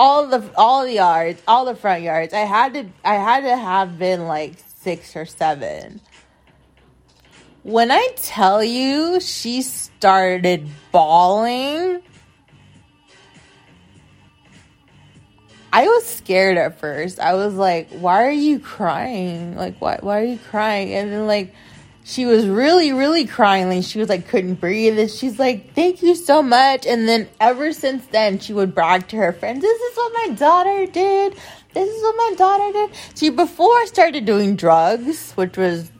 all 0.00 0.26
the 0.26 0.50
all 0.56 0.84
the 0.84 0.94
yards, 0.94 1.40
all 1.46 1.64
the 1.64 1.76
front 1.76 2.02
yards. 2.02 2.34
I 2.34 2.40
had 2.40 2.74
to 2.74 2.86
I 3.04 3.14
had 3.14 3.42
to 3.42 3.56
have 3.56 4.00
been 4.00 4.26
like 4.26 4.54
six 4.80 5.14
or 5.14 5.26
seven. 5.26 6.00
When 7.62 7.92
I 7.92 8.08
tell 8.16 8.64
you 8.64 9.20
she 9.20 9.62
started 9.62 10.68
bawling 10.90 12.02
I 15.72 15.86
was 15.86 16.04
scared 16.04 16.58
at 16.58 16.78
first. 16.78 17.18
I 17.18 17.32
was 17.34 17.54
like, 17.54 17.88
why 17.88 18.24
are 18.24 18.30
you 18.30 18.58
crying? 18.58 19.56
Like, 19.56 19.78
why, 19.78 19.98
why 20.02 20.20
are 20.20 20.24
you 20.24 20.38
crying? 20.50 20.92
And 20.92 21.10
then, 21.10 21.26
like, 21.26 21.54
she 22.04 22.26
was 22.26 22.46
really, 22.46 22.92
really 22.92 23.24
crying. 23.24 23.70
Like, 23.70 23.84
she 23.84 23.98
was 23.98 24.10
like, 24.10 24.28
couldn't 24.28 24.56
breathe. 24.56 24.98
And 24.98 25.10
she's 25.10 25.38
like, 25.38 25.72
thank 25.74 26.02
you 26.02 26.14
so 26.14 26.42
much. 26.42 26.84
And 26.84 27.08
then, 27.08 27.26
ever 27.40 27.72
since 27.72 28.04
then, 28.08 28.38
she 28.38 28.52
would 28.52 28.74
brag 28.74 29.08
to 29.08 29.16
her 29.16 29.32
friends, 29.32 29.62
this 29.62 29.80
is 29.80 29.96
what 29.96 30.12
my 30.12 30.34
daughter 30.34 30.84
did. 30.84 31.36
This 31.72 31.88
is 31.88 32.02
what 32.02 32.16
my 32.16 32.34
daughter 32.36 32.70
did. 32.72 32.90
See, 33.14 33.30
before 33.30 33.70
I 33.70 33.86
started 33.86 34.26
doing 34.26 34.56
drugs, 34.56 35.32
which 35.32 35.56
was, 35.56 35.90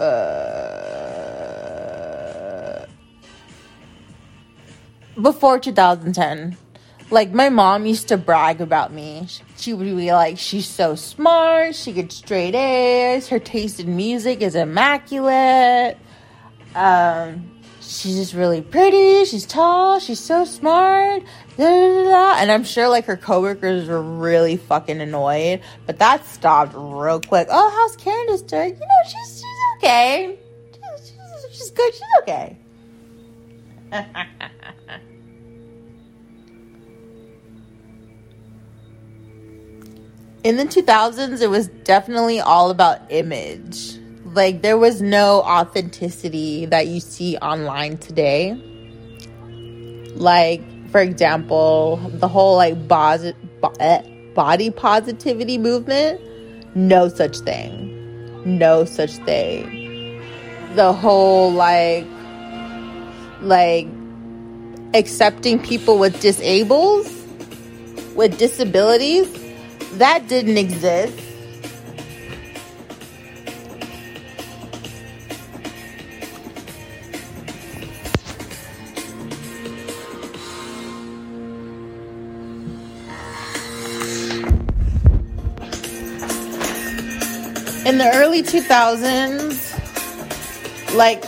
uh, 0.00 0.46
before 5.20 5.58
2010 5.58 6.56
like 7.10 7.32
my 7.32 7.48
mom 7.48 7.86
used 7.86 8.08
to 8.08 8.16
brag 8.16 8.60
about 8.60 8.92
me. 8.92 9.26
She 9.56 9.72
would 9.72 9.84
be 9.84 10.12
like, 10.12 10.38
"She's 10.38 10.66
so 10.66 10.94
smart. 10.94 11.74
She 11.74 11.92
gets 11.92 12.16
straight 12.16 12.54
A's. 12.54 13.28
Her 13.28 13.38
taste 13.38 13.80
in 13.80 13.96
music 13.96 14.40
is 14.40 14.54
immaculate. 14.54 15.98
Um, 16.74 17.50
she's 17.80 18.16
just 18.16 18.34
really 18.34 18.62
pretty. 18.62 19.24
She's 19.24 19.46
tall. 19.46 19.98
She's 19.98 20.20
so 20.20 20.44
smart." 20.44 21.22
Da, 21.56 21.64
da, 21.64 22.04
da, 22.10 22.34
and 22.38 22.50
I'm 22.50 22.64
sure 22.64 22.88
like 22.88 23.04
her 23.04 23.16
coworkers 23.16 23.86
were 23.86 24.02
really 24.02 24.56
fucking 24.56 25.00
annoyed, 25.00 25.60
but 25.86 26.00
that 26.00 26.26
stopped 26.26 26.74
real 26.74 27.20
quick. 27.20 27.46
Oh, 27.48 27.70
how's 27.70 27.96
Candace 27.96 28.42
doing? 28.42 28.74
You 28.74 28.80
know, 28.80 28.86
she's 29.06 29.36
she's 29.36 29.44
okay. 29.78 30.36
She's, 30.72 31.12
she's, 31.12 31.56
she's 31.58 31.70
good. 31.70 31.94
She's 31.94 32.02
okay. 32.22 32.58
in 40.44 40.58
the 40.58 40.64
2000s 40.64 41.40
it 41.40 41.48
was 41.48 41.68
definitely 41.84 42.38
all 42.38 42.70
about 42.70 43.00
image. 43.10 43.98
Like 44.26 44.62
there 44.62 44.76
was 44.76 45.00
no 45.00 45.40
authenticity 45.40 46.66
that 46.66 46.86
you 46.86 47.00
see 47.00 47.36
online 47.38 47.96
today. 47.96 48.52
Like 50.14 50.62
for 50.90 51.00
example 51.00 51.96
the 52.14 52.28
whole 52.28 52.56
like 52.56 52.86
body, 52.86 53.32
eh, 53.80 54.02
body 54.34 54.70
positivity 54.70 55.58
movement 55.58 56.20
no 56.76 57.08
such 57.08 57.38
thing. 57.38 57.90
No 58.44 58.84
such 58.84 59.12
thing. 59.12 60.20
The 60.74 60.92
whole 60.92 61.52
like 61.52 62.06
like 63.40 63.86
accepting 64.92 65.58
people 65.58 65.98
with 65.98 66.20
disables 66.20 67.10
with 68.14 68.38
disabilities 68.38 69.43
that 69.98 70.28
didn't 70.28 70.58
exist. 70.58 71.18
In 87.86 87.98
the 87.98 88.10
early 88.14 88.42
2000s, 88.42 89.74
like 90.94 91.22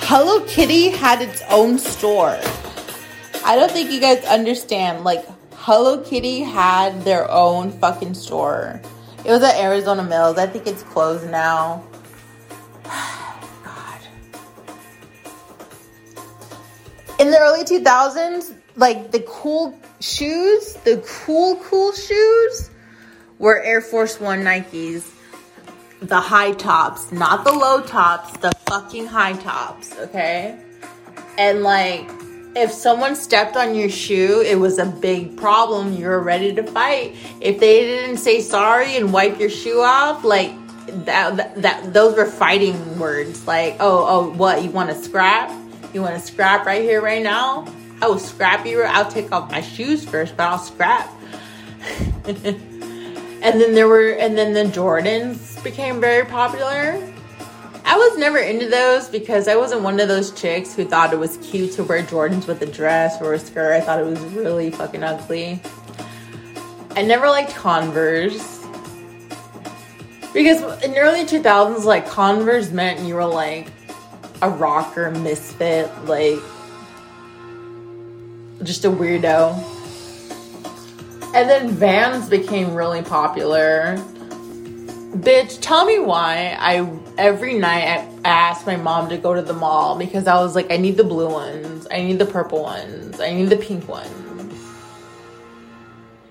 Hello 0.00 0.44
Kitty 0.46 0.90
had 0.90 1.22
its 1.22 1.42
own 1.48 1.78
store. 1.78 2.38
I 3.44 3.56
don't 3.56 3.70
think 3.70 3.90
you 3.90 4.00
guys 4.00 4.22
understand. 4.26 5.02
Like 5.02 5.24
Hello 5.64 5.96
Kitty 5.98 6.40
had 6.40 7.04
their 7.04 7.30
own 7.30 7.70
fucking 7.70 8.14
store. 8.14 8.82
It 9.24 9.30
was 9.30 9.44
at 9.44 9.54
Arizona 9.60 10.02
Mills. 10.02 10.36
I 10.36 10.48
think 10.48 10.66
it's 10.66 10.82
closed 10.82 11.30
now. 11.30 11.84
God. 12.82 14.00
In 17.20 17.30
the 17.30 17.38
early 17.38 17.62
2000s, 17.62 18.56
like 18.74 19.12
the 19.12 19.20
cool 19.20 19.78
shoes, 20.00 20.74
the 20.82 21.00
cool, 21.06 21.54
cool 21.62 21.92
shoes 21.92 22.70
were 23.38 23.62
Air 23.62 23.82
Force 23.82 24.18
One 24.18 24.42
Nikes. 24.42 25.08
The 26.00 26.20
high 26.20 26.54
tops, 26.54 27.12
not 27.12 27.44
the 27.44 27.52
low 27.52 27.82
tops, 27.82 28.36
the 28.38 28.50
fucking 28.66 29.06
high 29.06 29.34
tops, 29.34 29.96
okay? 29.96 30.60
And 31.38 31.62
like, 31.62 32.10
if 32.54 32.70
someone 32.70 33.16
stepped 33.16 33.56
on 33.56 33.74
your 33.74 33.88
shoe, 33.88 34.42
it 34.42 34.56
was 34.56 34.78
a 34.78 34.86
big 34.86 35.36
problem. 35.36 35.94
You 35.94 36.06
were 36.06 36.20
ready 36.20 36.54
to 36.54 36.62
fight. 36.62 37.16
If 37.40 37.60
they 37.60 37.80
didn't 37.80 38.18
say 38.18 38.40
sorry 38.40 38.96
and 38.96 39.12
wipe 39.12 39.40
your 39.40 39.50
shoe 39.50 39.80
off, 39.80 40.24
like 40.24 40.52
that, 41.04 41.36
that 41.36 41.62
that 41.62 41.92
those 41.92 42.16
were 42.16 42.26
fighting 42.26 42.98
words. 42.98 43.46
Like, 43.46 43.76
oh, 43.80 44.06
oh, 44.08 44.30
what 44.36 44.62
you 44.62 44.70
want 44.70 44.90
to 44.90 44.94
scrap? 44.94 45.50
You 45.94 46.02
want 46.02 46.14
to 46.14 46.20
scrap 46.20 46.66
right 46.66 46.82
here, 46.82 47.00
right 47.00 47.22
now? 47.22 47.66
I 48.02 48.08
will 48.08 48.18
scrap 48.18 48.66
you. 48.66 48.82
I'll 48.82 49.10
take 49.10 49.32
off 49.32 49.50
my 49.50 49.60
shoes 49.60 50.04
first, 50.04 50.36
but 50.36 50.44
I'll 50.44 50.58
scrap. 50.58 51.10
and 52.26 52.60
then 53.42 53.74
there 53.74 53.88
were, 53.88 54.10
and 54.10 54.36
then 54.36 54.52
the 54.52 54.64
Jordans 54.64 55.62
became 55.62 56.00
very 56.00 56.26
popular. 56.26 57.00
I 57.92 57.96
was 57.96 58.16
never 58.16 58.38
into 58.38 58.68
those 58.68 59.06
because 59.10 59.48
I 59.48 59.56
wasn't 59.56 59.82
one 59.82 60.00
of 60.00 60.08
those 60.08 60.30
chicks 60.30 60.74
who 60.74 60.86
thought 60.86 61.12
it 61.12 61.18
was 61.18 61.36
cute 61.42 61.72
to 61.72 61.84
wear 61.84 62.02
Jordans 62.02 62.46
with 62.46 62.62
a 62.62 62.66
dress 62.66 63.20
or 63.20 63.34
a 63.34 63.38
skirt. 63.38 63.74
I 63.74 63.82
thought 63.82 64.00
it 64.00 64.06
was 64.06 64.18
really 64.18 64.70
fucking 64.70 65.02
ugly. 65.02 65.60
I 66.92 67.02
never 67.02 67.28
liked 67.28 67.54
Converse. 67.54 68.64
Because 70.32 70.62
in 70.82 70.92
the 70.92 71.00
early 71.00 71.26
2000s, 71.26 71.84
like 71.84 72.08
Converse 72.08 72.70
meant 72.70 73.00
you 73.00 73.14
were 73.14 73.26
like 73.26 73.68
a 74.40 74.48
rocker 74.48 75.10
misfit, 75.10 75.90
like 76.06 76.40
just 78.62 78.86
a 78.86 78.90
weirdo. 78.90 79.52
And 81.34 81.46
then 81.46 81.68
Vans 81.68 82.30
became 82.30 82.72
really 82.72 83.02
popular. 83.02 83.98
Bitch, 85.18 85.58
tell 85.60 85.84
me 85.84 85.98
why 85.98 86.56
I 86.58 87.01
every 87.18 87.58
night 87.58 87.84
I 87.84 88.08
asked 88.24 88.66
my 88.66 88.76
mom 88.76 89.08
to 89.10 89.18
go 89.18 89.34
to 89.34 89.42
the 89.42 89.52
mall 89.52 89.98
because 89.98 90.26
I 90.26 90.40
was 90.40 90.54
like, 90.54 90.70
I 90.70 90.76
need 90.76 90.96
the 90.96 91.04
blue 91.04 91.28
ones, 91.30 91.86
I 91.90 92.02
need 92.02 92.18
the 92.18 92.26
purple 92.26 92.62
ones, 92.62 93.20
I 93.20 93.32
need 93.32 93.50
the 93.50 93.56
pink 93.56 93.88
ones. 93.88 94.10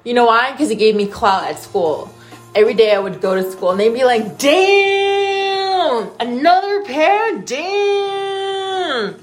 You 0.04 0.14
know 0.14 0.26
why? 0.26 0.52
Because 0.52 0.72
it 0.72 0.80
gave 0.80 0.96
me 0.96 1.06
clout 1.08 1.44
at 1.44 1.60
school. 1.60 2.14
Every 2.56 2.74
day 2.74 2.94
I 2.94 3.00
would 3.00 3.22
go 3.22 3.36
to 3.36 3.50
school 3.52 3.72
and 3.72 3.80
they'd 3.80 3.94
be 3.94 4.04
like, 4.04 4.38
damn, 4.38 6.10
another 6.20 6.84
pair? 6.84 7.40
Damn, 7.40 9.16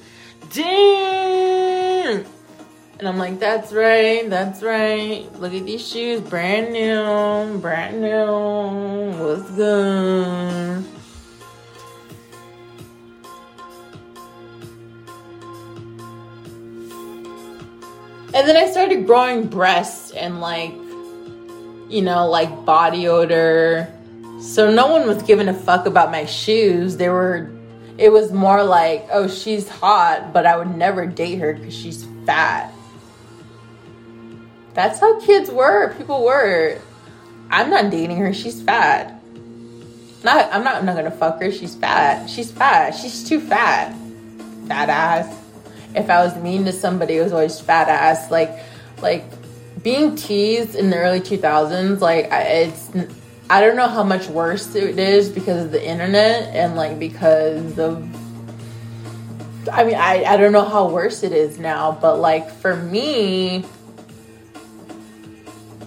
damn. 0.53 2.25
And 2.99 3.07
I'm 3.07 3.19
like, 3.19 3.39
that's 3.39 3.73
right, 3.73 4.29
that's 4.29 4.61
right. 4.61 5.33
Look 5.39 5.55
at 5.55 5.65
these 5.65 5.87
shoes, 5.87 6.21
brand 6.21 6.73
new, 6.73 7.59
brand 7.61 8.01
new. 8.01 9.25
What's 9.25 9.51
good? 9.53 10.48
Then 18.49 18.57
I 18.57 18.71
started 18.71 19.07
growing 19.07 19.47
breasts 19.47 20.11
and 20.13 20.41
like, 20.41 20.73
you 21.91 22.03
know, 22.03 22.27
like 22.29 22.65
body 22.65 23.07
odor. 23.07 23.93
So 24.41 24.73
no 24.73 24.87
one 24.87 25.07
was 25.07 25.23
giving 25.23 25.49
a 25.49 25.55
fuck 25.55 25.87
about 25.87 26.11
my 26.11 26.25
shoes. 26.25 26.97
They 26.97 27.09
were, 27.09 27.51
it 27.99 28.11
was 28.11 28.33
more 28.33 28.63
like, 28.65 29.07
oh, 29.13 29.29
she's 29.29 29.69
hot, 29.69 30.33
but 30.33 30.47
I 30.47 30.57
would 30.57 30.75
never 30.77 31.07
date 31.07 31.41
her 31.41 31.53
because 31.53 31.75
she's 31.75 32.07
fat. 32.25 32.73
That's 34.75 35.01
how 35.01 35.19
kids 35.21 35.51
were. 35.51 35.93
People 35.95 36.25
were. 36.25 36.79
I'm 37.51 37.69
not 37.69 37.91
dating 37.91 38.19
her. 38.19 38.33
She's 38.33 38.63
fat. 38.63 39.21
Not. 40.23 40.49
I'm 40.53 40.63
not. 40.63 40.77
I'm 40.77 40.87
not 40.87 40.95
gonna 40.95 41.11
fuck 41.11 41.41
her. 41.41 41.51
She's 41.51 41.75
fat. 41.75 42.31
She's 42.31 42.53
fat. 42.53 42.93
She's 42.93 43.29
too 43.29 43.41
fat. 43.41 43.93
Fat 44.69 44.89
ass. 44.89 45.48
If 45.95 46.11
I 46.11 46.25
was 46.25 46.37
mean 46.37 46.65
to 46.67 46.73
somebody, 46.73 47.17
it 47.17 47.23
was 47.23 47.33
always 47.33 47.61
fat 47.61 47.89
ass. 47.89 48.31
Like, 48.31 48.51
like 49.01 49.25
being 49.83 50.17
teased 50.17 50.75
in 50.75 50.91
the 50.91 50.97
early 50.97 51.21
2000s. 51.21 52.01
Like, 52.01 52.29
it's. 52.31 52.91
I 53.51 53.63
don't 53.63 53.77
know 53.77 53.89
how 53.89 54.03
much 54.03 54.29
worse 54.29 54.75
it 54.75 54.99
is 54.99 55.31
because 55.31 55.65
of 55.65 55.73
the 55.73 55.83
internet 55.83 56.55
and 56.55 56.77
like 56.77 56.99
because 56.99 57.79
of 57.79 58.07
I 59.73 59.85
mean, 59.85 59.97
I, 59.97 60.25
I 60.25 60.37
don't 60.37 60.53
know 60.53 60.65
how 60.65 60.89
worse 60.89 61.23
it 61.23 61.33
is 61.33 61.59
now, 61.59 61.93
but 62.01 62.19
like 62.19 62.51
for 62.51 62.77
me, 62.77 63.65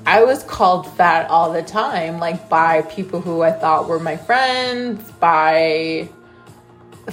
I 0.06 0.24
was 0.24 0.44
called 0.44 0.92
fat 0.98 1.30
all 1.30 1.54
the 1.54 1.64
time, 1.64 2.20
like 2.20 2.50
by 2.50 2.82
people 2.84 3.22
who 3.22 3.42
I 3.42 3.52
thought 3.52 3.88
were 3.88 4.00
my 4.00 4.18
friends, 4.18 5.10
by 5.14 6.10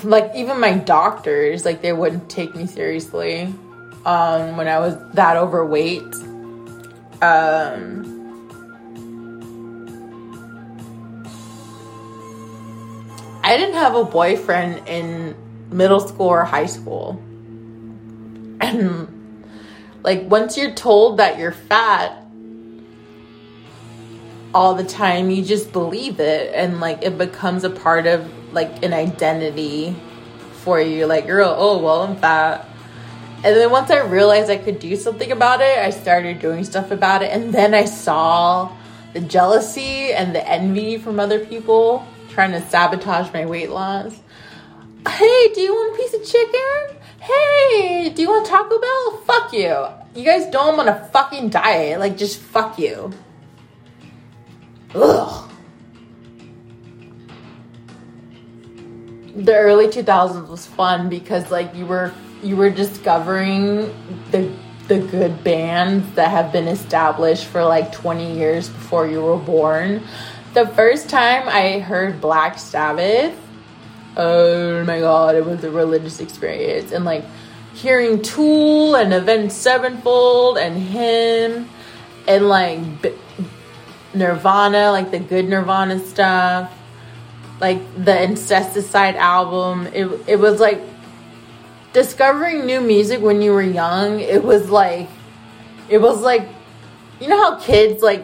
like 0.04 0.32
even 0.34 0.60
my 0.60 0.74
doctors, 0.74 1.64
like 1.64 1.82
they 1.82 1.92
wouldn't 1.92 2.28
take 2.28 2.54
me 2.54 2.66
seriously 2.66 3.54
um, 4.04 4.56
when 4.56 4.68
I 4.68 4.78
was 4.78 4.96
that 5.14 5.36
overweight. 5.36 6.14
Um, 7.20 8.18
I 13.42 13.56
didn't 13.56 13.74
have 13.76 13.94
a 13.94 14.04
boyfriend 14.04 14.86
in 14.86 15.34
middle 15.70 16.00
school 16.00 16.26
or 16.26 16.44
high 16.44 16.66
school. 16.66 17.20
And 18.60 19.44
like 20.02 20.22
once 20.28 20.56
you're 20.56 20.74
told 20.74 21.16
that 21.18 21.38
you're 21.38 21.52
fat, 21.52 22.24
all 24.54 24.74
the 24.74 24.84
time 24.84 25.30
you 25.30 25.44
just 25.44 25.72
believe 25.72 26.20
it 26.20 26.54
and 26.54 26.80
like 26.80 27.02
it 27.02 27.18
becomes 27.18 27.64
a 27.64 27.70
part 27.70 28.06
of 28.06 28.30
like 28.52 28.82
an 28.82 28.92
identity 28.92 29.96
for 30.62 30.80
you. 30.80 31.06
Like 31.06 31.26
you're 31.26 31.42
oh 31.42 31.78
well 31.78 32.02
i'm 32.02 32.16
fat. 32.16 32.66
And 33.36 33.56
then 33.56 33.70
once 33.70 33.90
i 33.90 33.98
realized 34.00 34.50
i 34.50 34.56
could 34.56 34.78
do 34.78 34.96
something 34.96 35.30
about 35.32 35.60
it 35.60 35.78
i 35.78 35.90
started 35.90 36.40
doing 36.40 36.64
stuff 36.64 36.90
about 36.90 37.22
it. 37.22 37.32
And 37.32 37.52
then 37.52 37.74
i 37.74 37.84
saw 37.84 38.72
the 39.12 39.20
jealousy 39.20 40.12
and 40.12 40.34
the 40.34 40.46
envy 40.46 40.98
from 40.98 41.18
other 41.18 41.44
people 41.44 42.06
trying 42.30 42.52
to 42.52 42.60
sabotage 42.68 43.32
my 43.32 43.46
weight 43.46 43.70
loss. 43.70 44.20
Hey 45.08 45.52
do 45.54 45.60
you 45.60 45.72
want 45.72 45.94
a 45.94 46.02
piece 46.02 46.14
of 46.14 46.24
chicken? 46.26 46.96
Hey 47.20 48.10
do 48.10 48.22
you 48.22 48.28
want 48.28 48.46
taco 48.46 48.80
bell? 48.80 49.16
Fuck 49.24 49.52
you. 49.52 49.86
You 50.14 50.24
guys 50.24 50.50
don't 50.50 50.76
want 50.76 50.88
a 50.88 51.08
fucking 51.12 51.50
diet 51.50 52.00
like 52.00 52.16
just 52.16 52.40
fuck 52.40 52.78
you. 52.78 53.12
Ugh. 54.94 55.47
The 59.38 59.54
early 59.54 59.86
2000s 59.86 60.48
was 60.48 60.66
fun 60.66 61.08
because 61.08 61.48
like 61.52 61.72
you 61.72 61.86
were 61.86 62.12
you 62.42 62.56
were 62.56 62.70
discovering 62.70 63.94
the 64.32 64.52
the 64.88 64.98
good 64.98 65.44
bands 65.44 66.12
that 66.16 66.30
have 66.30 66.50
been 66.50 66.66
established 66.66 67.44
for 67.44 67.62
like 67.62 67.92
20 67.92 68.34
years 68.34 68.68
before 68.68 69.06
you 69.06 69.22
were 69.22 69.36
born. 69.36 70.02
The 70.54 70.66
first 70.66 71.08
time 71.08 71.46
I 71.46 71.78
heard 71.78 72.20
Black 72.20 72.58
Sabbath, 72.58 73.38
oh 74.16 74.82
my 74.84 74.98
god, 74.98 75.36
it 75.36 75.44
was 75.44 75.62
a 75.62 75.70
religious 75.70 76.18
experience. 76.18 76.90
And 76.90 77.04
like 77.04 77.24
hearing 77.74 78.22
Tool 78.22 78.96
and 78.96 79.14
Avenged 79.14 79.52
Sevenfold 79.52 80.58
and 80.58 80.82
him 80.82 81.68
and 82.26 82.48
like 82.48 82.80
Nirvana, 84.14 84.90
like 84.90 85.12
the 85.12 85.20
good 85.20 85.48
Nirvana 85.48 86.00
stuff, 86.00 86.72
like 87.60 87.80
the 88.04 88.12
Incesticide 88.12 89.16
album. 89.16 89.86
It 89.88 90.06
it 90.26 90.36
was 90.36 90.60
like 90.60 90.80
discovering 91.92 92.66
new 92.66 92.80
music 92.80 93.20
when 93.20 93.42
you 93.42 93.52
were 93.52 93.62
young. 93.62 94.20
It 94.20 94.44
was 94.44 94.70
like 94.70 95.08
it 95.88 95.98
was 95.98 96.20
like 96.20 96.48
you 97.20 97.28
know 97.28 97.42
how 97.42 97.58
kids 97.58 98.02
like 98.02 98.22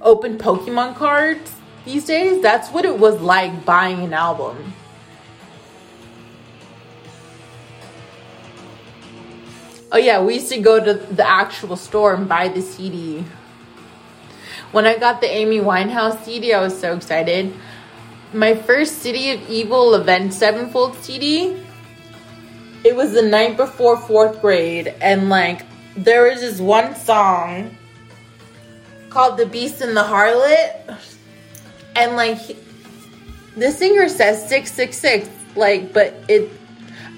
open 0.00 0.38
Pokemon 0.38 0.96
cards 0.96 1.52
these 1.84 2.06
days? 2.06 2.42
That's 2.42 2.68
what 2.70 2.84
it 2.84 2.98
was 2.98 3.20
like 3.20 3.64
buying 3.64 4.02
an 4.02 4.12
album. 4.12 4.74
Oh 9.92 9.98
yeah, 9.98 10.22
we 10.22 10.34
used 10.34 10.50
to 10.50 10.58
go 10.60 10.82
to 10.82 10.94
the 10.94 11.28
actual 11.28 11.76
store 11.76 12.14
and 12.14 12.28
buy 12.28 12.46
the 12.46 12.62
CD. 12.62 13.24
When 14.70 14.86
I 14.86 14.96
got 14.96 15.20
the 15.20 15.26
Amy 15.26 15.58
Winehouse 15.58 16.24
CD, 16.24 16.54
I 16.54 16.60
was 16.60 16.78
so 16.78 16.94
excited. 16.94 17.52
My 18.32 18.54
first 18.54 18.98
City 18.98 19.32
of 19.32 19.50
Evil 19.50 19.94
Avenged 19.94 20.34
Sevenfold 20.34 20.96
CD, 21.02 21.56
it 22.84 22.94
was 22.94 23.12
the 23.12 23.22
night 23.22 23.56
before 23.56 23.96
fourth 23.96 24.40
grade, 24.40 24.94
and 25.00 25.28
like 25.28 25.66
there 25.96 26.30
was 26.30 26.40
this 26.40 26.60
one 26.60 26.94
song 26.94 27.76
called 29.08 29.36
The 29.36 29.46
Beast 29.46 29.80
and 29.80 29.96
the 29.96 30.02
Harlot, 30.02 30.96
and 31.96 32.14
like 32.14 32.38
the 33.56 33.72
singer 33.72 34.08
says 34.08 34.48
666, 34.48 35.28
like, 35.56 35.92
but 35.92 36.14
it 36.28 36.52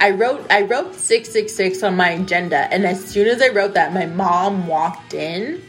I 0.00 0.10
wrote 0.10 0.46
I 0.50 0.62
wrote 0.62 0.94
666 0.94 1.82
on 1.82 1.94
my 1.94 2.10
agenda 2.10 2.72
and 2.72 2.84
as 2.84 3.04
soon 3.04 3.28
as 3.28 3.40
I 3.40 3.48
wrote 3.48 3.74
that 3.74 3.92
my 3.92 4.06
mom 4.06 4.66
walked 4.66 5.14
in 5.14 5.62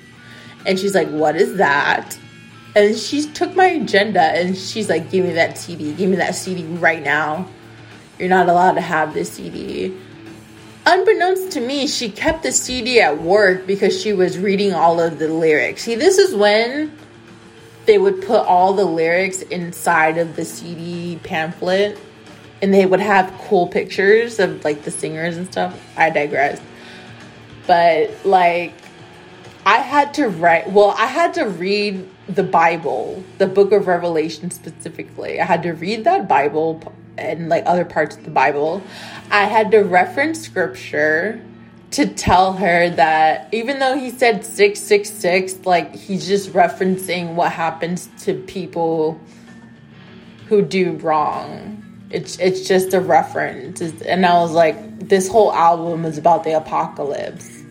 and 0.66 0.80
she's 0.80 0.96
like, 0.96 1.10
What 1.10 1.36
is 1.36 1.58
that? 1.58 2.18
And 2.76 2.98
she 2.98 3.28
took 3.28 3.56
my 3.56 3.66
agenda 3.66 4.22
and 4.22 4.58
she's 4.58 4.90
like, 4.90 5.12
Give 5.12 5.26
me 5.26 5.34
that 5.34 5.58
CD. 5.58 5.94
Give 5.94 6.10
me 6.10 6.18
that 6.18 6.36
CD 6.36 6.64
right 6.64 7.04
now. 7.04 7.48
You're 8.18 8.30
not 8.30 8.50
allowed 8.50 8.74
to 8.74 8.82
have 8.82 9.14
this 9.14 9.34
CD. 9.34 9.96
Unbeknownst 10.86 11.52
to 11.54 11.62
me, 11.62 11.88
she 11.88 12.10
kept 12.10 12.44
the 12.44 12.52
CD 12.52 13.00
at 13.00 13.22
work 13.22 13.66
because 13.66 14.00
she 14.00 14.12
was 14.12 14.38
reading 14.38 14.74
all 14.74 15.00
of 15.00 15.18
the 15.18 15.30
lyrics. 15.30 15.84
See, 15.84 15.96
this 15.96 16.18
is 16.18 16.36
when 16.36 16.98
they 17.86 17.98
would 17.98 18.22
put 18.22 18.46
all 18.46 18.74
the 18.74 18.86
lyrics 18.86 19.42
inside 19.44 20.18
of 20.18 20.36
the 20.36 20.46
CD 20.46 21.20
pamphlet 21.24 21.98
and 22.62 22.74
they 22.74 22.86
would 22.86 23.02
have 23.02 23.34
cool 23.46 23.68
pictures 23.68 24.40
of 24.40 24.64
like 24.64 24.84
the 24.84 24.92
singers 24.92 25.38
and 25.38 25.50
stuff. 25.52 25.78
I 25.98 26.10
digress. 26.10 26.62
But 27.68 28.26
like 28.26 28.74
I 29.66 29.78
had 29.78 30.14
to 30.16 30.28
write 30.28 30.72
well, 30.72 30.96
I 30.98 31.06
had 31.06 31.34
to 31.36 31.44
read 31.44 32.10
the 32.28 32.44
Bible, 32.44 33.24
the 33.38 33.48
book 33.48 33.72
of 33.72 33.88
Revelation 33.88 34.52
specifically. 34.52 35.42
I 35.42 35.46
had 35.46 35.64
to 35.64 35.74
read 35.74 36.06
that 36.06 36.28
Bible 36.28 36.82
and 37.18 37.50
like 37.50 37.64
other 37.66 37.86
parts 37.86 38.16
of 38.16 38.24
the 38.24 38.32
Bible. 38.32 38.82
I 39.30 39.46
had 39.46 39.72
to 39.72 39.80
reference 39.80 40.42
scripture 40.42 41.42
to 41.92 42.08
tell 42.08 42.54
her 42.54 42.90
that 42.90 43.50
even 43.52 43.80
though 43.80 43.96
he 43.98 44.10
said 44.10 44.44
666, 44.44 45.66
like 45.66 45.96
he's 45.96 46.28
just 46.28 46.50
referencing 46.52 47.36
what 47.36 47.52
happens 47.52 48.10
to 48.22 48.34
people 48.34 49.20
who 50.48 50.62
do 50.62 50.94
wrong. 50.94 51.80
It's 52.10 52.38
it's 52.40 52.68
just 52.68 52.94
a 52.94 53.00
reference. 53.00 53.82
And 53.82 54.26
I 54.26 54.40
was 54.40 54.52
like, 54.52 55.08
this 55.08 55.28
whole 55.28 55.54
album 55.54 56.06
is 56.06 56.18
about 56.18 56.44
the 56.44 56.56
apocalypse. 56.58 57.64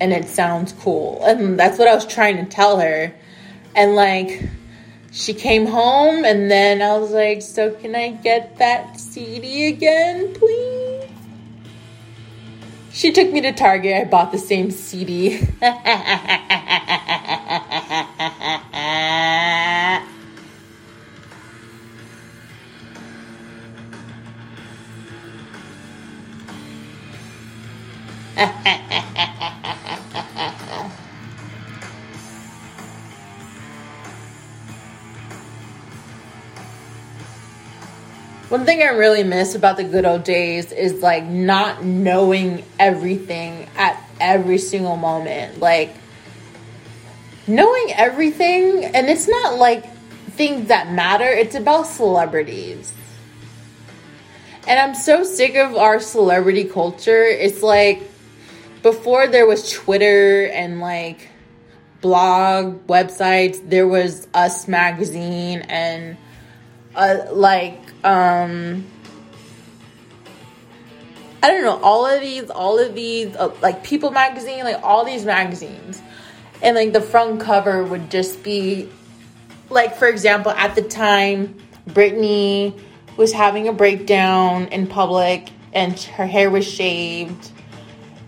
And 0.00 0.12
it 0.12 0.28
sounds 0.28 0.72
cool. 0.72 1.24
And 1.24 1.58
that's 1.58 1.78
what 1.78 1.88
I 1.88 1.94
was 1.94 2.06
trying 2.06 2.36
to 2.36 2.44
tell 2.44 2.78
her. 2.80 3.14
And 3.74 3.94
like 3.96 4.42
she 5.10 5.34
came 5.34 5.66
home 5.66 6.24
and 6.24 6.50
then 6.50 6.82
I 6.82 6.96
was 6.98 7.12
like, 7.12 7.42
"So 7.42 7.70
can 7.70 7.94
I 7.94 8.10
get 8.10 8.58
that 8.58 8.98
CD 8.98 9.68
again, 9.68 10.34
please?" 10.34 11.08
She 12.92 13.10
took 13.12 13.32
me 13.32 13.40
to 13.40 13.52
Target. 13.52 13.94
I 13.94 14.04
bought 14.04 14.30
the 14.30 14.38
same 14.38 14.70
CD. 14.70 15.40
One 38.54 38.64
thing 38.64 38.82
I 38.82 38.90
really 38.90 39.24
miss 39.24 39.56
about 39.56 39.78
the 39.78 39.82
good 39.82 40.04
old 40.04 40.22
days 40.22 40.70
is 40.70 41.02
like 41.02 41.24
not 41.24 41.82
knowing 41.82 42.64
everything 42.78 43.68
at 43.76 44.00
every 44.20 44.58
single 44.58 44.94
moment. 44.94 45.58
Like 45.58 45.92
knowing 47.48 47.92
everything, 47.96 48.84
and 48.84 49.08
it's 49.08 49.26
not 49.26 49.58
like 49.58 49.92
things 50.36 50.68
that 50.68 50.92
matter, 50.92 51.24
it's 51.24 51.56
about 51.56 51.88
celebrities. 51.88 52.92
And 54.68 54.78
I'm 54.78 54.94
so 54.94 55.24
sick 55.24 55.56
of 55.56 55.74
our 55.74 55.98
celebrity 55.98 56.62
culture. 56.62 57.24
It's 57.24 57.60
like 57.60 58.08
before 58.84 59.26
there 59.26 59.46
was 59.48 59.68
Twitter 59.72 60.46
and 60.46 60.78
like 60.78 61.28
blog 62.00 62.86
websites, 62.86 63.68
there 63.68 63.88
was 63.88 64.28
Us 64.32 64.68
Magazine 64.68 65.62
and 65.62 66.16
uh, 66.94 67.24
like 67.32 67.83
um 68.04 68.84
I 71.44 71.48
don't 71.48 71.62
know, 71.62 71.78
all 71.82 72.06
of 72.06 72.22
these, 72.22 72.48
all 72.48 72.78
of 72.78 72.94
these, 72.94 73.36
uh, 73.36 73.54
like 73.60 73.84
People 73.84 74.10
magazine, 74.10 74.64
like 74.64 74.82
all 74.82 75.04
these 75.04 75.26
magazines. 75.26 76.00
And 76.62 76.74
like 76.74 76.94
the 76.94 77.02
front 77.02 77.42
cover 77.42 77.84
would 77.84 78.10
just 78.10 78.42
be, 78.42 78.88
like, 79.68 79.94
for 79.94 80.08
example, 80.08 80.52
at 80.52 80.74
the 80.74 80.80
time, 80.80 81.54
Britney 81.86 82.80
was 83.18 83.34
having 83.34 83.68
a 83.68 83.74
breakdown 83.74 84.68
in 84.68 84.86
public 84.86 85.50
and 85.74 85.98
her 86.00 86.26
hair 86.26 86.50
was 86.50 86.66
shaved. 86.66 87.50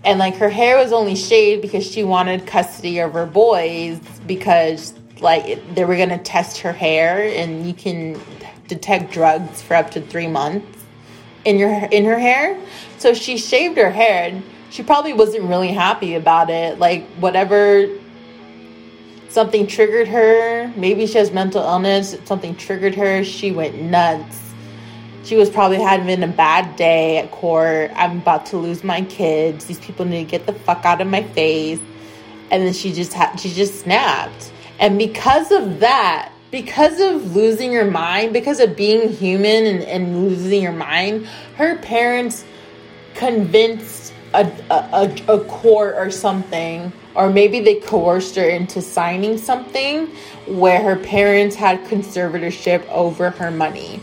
And 0.04 0.18
like 0.18 0.36
her 0.36 0.50
hair 0.50 0.76
was 0.76 0.92
only 0.92 1.16
shaved 1.16 1.62
because 1.62 1.90
she 1.90 2.04
wanted 2.04 2.46
custody 2.46 2.98
of 2.98 3.14
her 3.14 3.24
boys 3.24 3.98
because 4.26 4.92
like 5.20 5.74
they 5.74 5.86
were 5.86 5.96
gonna 5.96 6.18
test 6.18 6.58
her 6.58 6.72
hair 6.72 7.22
and 7.34 7.66
you 7.66 7.72
can 7.72 8.20
detect 8.68 9.12
drugs 9.12 9.62
for 9.62 9.74
up 9.74 9.90
to 9.92 10.00
three 10.00 10.26
months 10.26 10.84
in 11.44 11.58
your 11.58 11.70
in 11.70 12.04
her 12.04 12.18
hair. 12.18 12.58
So 12.98 13.14
she 13.14 13.38
shaved 13.38 13.76
her 13.76 13.90
hair. 13.90 14.42
She 14.70 14.82
probably 14.82 15.12
wasn't 15.12 15.44
really 15.44 15.72
happy 15.72 16.14
about 16.14 16.50
it. 16.50 16.78
Like 16.78 17.06
whatever 17.16 17.88
something 19.28 19.66
triggered 19.66 20.08
her. 20.08 20.72
Maybe 20.76 21.06
she 21.06 21.18
has 21.18 21.30
mental 21.30 21.62
illness. 21.62 22.16
Something 22.24 22.56
triggered 22.56 22.94
her. 22.94 23.22
She 23.22 23.52
went 23.52 23.80
nuts. 23.80 24.42
She 25.24 25.36
was 25.36 25.50
probably 25.50 25.78
having 25.78 26.22
a 26.22 26.28
bad 26.28 26.76
day 26.76 27.18
at 27.18 27.30
court. 27.32 27.90
I'm 27.94 28.18
about 28.18 28.46
to 28.46 28.56
lose 28.56 28.82
my 28.82 29.02
kids. 29.02 29.66
These 29.66 29.80
people 29.80 30.04
need 30.04 30.24
to 30.24 30.30
get 30.30 30.46
the 30.46 30.52
fuck 30.52 30.84
out 30.84 31.00
of 31.00 31.08
my 31.08 31.22
face. 31.22 31.80
And 32.50 32.64
then 32.64 32.72
she 32.72 32.92
just 32.92 33.12
had 33.12 33.36
she 33.36 33.50
just 33.50 33.80
snapped. 33.80 34.52
And 34.78 34.98
because 34.98 35.50
of 35.52 35.80
that, 35.80 36.32
because 36.56 36.98
of 37.00 37.36
losing 37.36 37.70
your 37.70 37.84
mind, 37.84 38.32
because 38.32 38.60
of 38.60 38.74
being 38.74 39.12
human 39.12 39.66
and, 39.66 39.82
and 39.82 40.26
losing 40.26 40.62
your 40.62 40.72
mind, 40.72 41.26
her 41.56 41.76
parents 41.76 42.46
convinced 43.14 44.14
a, 44.32 44.50
a, 44.70 45.34
a, 45.34 45.44
court 45.44 45.96
or 45.98 46.10
something, 46.10 46.90
or 47.14 47.28
maybe 47.28 47.60
they 47.60 47.74
coerced 47.74 48.36
her 48.36 48.48
into 48.48 48.80
signing 48.80 49.36
something 49.36 50.06
where 50.46 50.82
her 50.82 50.96
parents 50.96 51.54
had 51.54 51.84
conservatorship 51.84 52.88
over 52.88 53.28
her 53.28 53.50
money. 53.50 54.00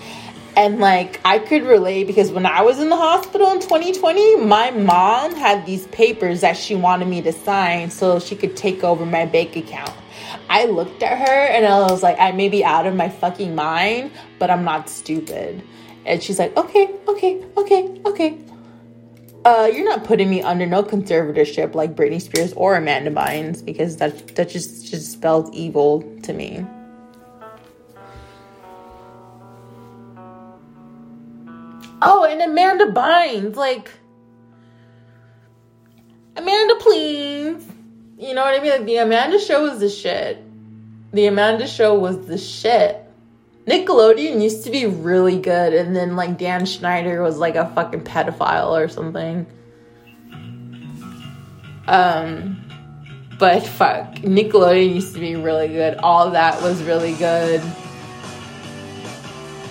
And 0.56 0.78
like 0.78 1.20
I 1.26 1.40
could 1.40 1.64
relate 1.64 2.06
because 2.06 2.32
when 2.32 2.46
I 2.46 2.62
was 2.62 2.78
in 2.80 2.90
the 2.90 2.96
hospital 2.96 3.50
in 3.50 3.62
2020, 3.62 4.36
my 4.46 4.70
mom 4.70 5.34
had 5.34 5.66
these 5.66 5.88
papers 5.88 6.42
that 6.42 6.56
she 6.56 6.76
wanted 6.76 7.08
me 7.08 7.24
to 7.24 7.32
sign 7.32 7.90
so 7.90 8.20
she 8.20 8.36
could 8.36 8.56
take 8.56 8.84
over 8.84 9.08
my 9.08 9.26
bank 9.26 9.56
account. 9.56 10.03
I 10.50 10.66
looked 10.66 11.04
at 11.04 11.18
her 11.18 11.46
and 11.48 11.66
I 11.66 11.82
was 11.92 12.04
like, 12.04 12.20
I 12.20 12.32
may 12.32 12.50
be 12.50 12.64
out 12.64 12.86
of 12.86 12.96
my 12.96 13.10
fucking 13.10 13.56
mind, 13.56 14.12
but 14.40 14.50
I'm 14.50 14.64
not 14.64 14.90
stupid. 14.90 15.64
And 16.06 16.22
she's 16.22 16.40
like, 16.40 16.56
okay, 16.58 16.94
okay, 17.08 17.44
okay, 17.58 18.02
okay. 18.06 18.38
Uh, 19.46 19.70
you're 19.74 19.84
not 19.84 20.06
putting 20.06 20.30
me 20.30 20.42
under 20.42 20.66
no 20.66 20.84
conservatorship 20.84 21.76
like 21.76 21.96
Britney 21.96 22.22
Spears 22.22 22.54
or 22.54 22.76
Amanda 22.76 23.12
Bynes 23.12 23.64
because 23.64 23.98
that 23.98 24.36
that 24.36 24.50
just 24.50 24.90
just 24.90 25.12
spells 25.12 25.50
evil 25.52 26.02
to 26.24 26.32
me. 26.32 26.66
Oh, 32.02 32.26
and 32.30 32.42
Amanda 32.42 32.86
Bynes, 32.86 33.56
like 33.56 33.92
Amanda, 36.36 36.76
please. 36.76 37.73
You 38.24 38.34
know 38.34 38.42
what 38.44 38.58
I 38.58 38.64
mean? 38.64 38.72
Like 38.72 38.86
the 38.86 38.96
Amanda 38.98 39.38
show 39.38 39.64
was 39.64 39.82
the 39.82 39.90
shit. 39.90 40.42
The 41.12 41.26
Amanda 41.26 41.68
show 41.68 41.94
was 42.00 42.26
the 42.26 42.38
shit. 42.38 42.98
Nickelodeon 43.68 44.42
used 44.42 44.64
to 44.64 44.72
be 44.72 44.86
really 44.86 45.38
good, 45.38 45.74
and 45.74 45.94
then 45.94 46.16
like 46.16 46.38
Dan 46.38 46.66
Schneider 46.66 47.22
was 47.22 47.38
like 47.38 47.56
a 47.56 47.68
fucking 47.76 48.06
pedophile 48.06 48.72
or 48.72 48.88
something. 48.88 49.46
Um, 51.86 52.64
but 53.38 53.68
fuck, 53.68 54.16
Nickelodeon 54.16 54.96
used 54.96 55.14
to 55.16 55.20
be 55.20 55.36
really 55.36 55.68
good. 55.68 55.98
All 55.98 56.32
that 56.32 56.62
was 56.62 56.82
really 56.82 57.16
good. 57.16 57.62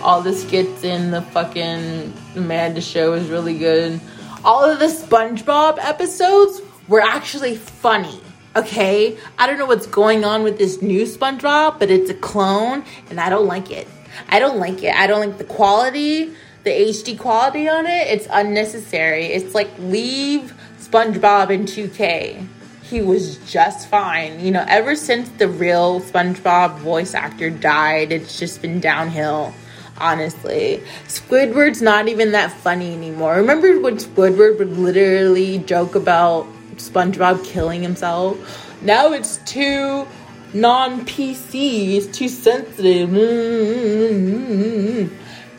All 0.03 0.21
the 0.21 0.35
skits 0.35 0.85
in 0.85 1.11
the 1.11 1.23
fucking 1.23 2.13
Amanda 2.37 2.83
show 2.83 3.13
was 3.13 3.31
really 3.31 3.57
good. 3.57 3.99
All 4.45 4.63
of 4.63 4.79
the 4.79 4.89
SpongeBob 4.89 5.79
episodes 5.79 6.61
were 6.87 7.01
actually 7.01 7.57
funny. 7.57 8.21
Okay, 8.55 9.17
I 9.39 9.47
don't 9.47 9.59
know 9.59 9.65
what's 9.65 9.87
going 9.87 10.27
on 10.27 10.43
with 10.43 10.59
this 10.59 10.83
new 10.83 11.05
SpongeBob, 11.05 11.79
but 11.79 11.91
it's 11.91 12.11
a 12.11 12.15
clone 12.15 12.85
and 13.09 13.19
I 13.19 13.31
don't 13.31 13.47
like 13.47 13.71
it. 13.71 13.89
I 14.29 14.41
don't 14.41 14.59
like 14.59 14.83
it. 14.83 14.95
I 14.95 15.07
don't 15.07 15.27
like 15.27 15.39
the 15.39 15.45
quality, 15.45 16.35
the 16.65 16.71
HD 16.71 17.19
quality 17.19 17.67
on 17.67 17.87
it. 17.87 18.09
It's 18.09 18.29
unnecessary. 18.31 19.25
It's 19.27 19.55
like 19.55 19.71
leave 19.79 20.53
SpongeBob 20.79 21.49
in 21.49 21.65
2K. 21.65 22.47
He 22.83 23.01
was 23.01 23.39
just 23.51 23.89
fine. 23.89 24.39
You 24.45 24.51
know, 24.51 24.67
ever 24.69 24.97
since 24.97 25.31
the 25.31 25.49
real 25.49 26.03
SpongeBob 26.03 26.77
voice 26.81 27.15
actor 27.15 27.49
died, 27.49 28.13
it's 28.13 28.39
just 28.39 28.61
been 28.61 28.81
downhill 28.81 29.55
honestly. 29.99 30.83
Squidward's 31.07 31.81
not 31.81 32.09
even 32.09 32.33
that 32.33 32.51
funny 32.51 32.93
anymore. 32.93 33.37
Remember 33.37 33.81
when 33.81 33.97
Squidward 33.97 34.59
would 34.59 34.77
literally 34.77 35.59
joke 35.59 35.95
about 35.95 36.47
SpongeBob 36.77 37.45
killing 37.45 37.83
himself. 37.83 38.39
Now 38.83 39.13
it's 39.13 39.39
too 39.39 40.07
non 40.55 41.05
PC, 41.07 41.97
it's 41.97 42.07
too 42.07 42.29
sensitive. 42.29 43.11
Mm-hmm. 43.11 44.43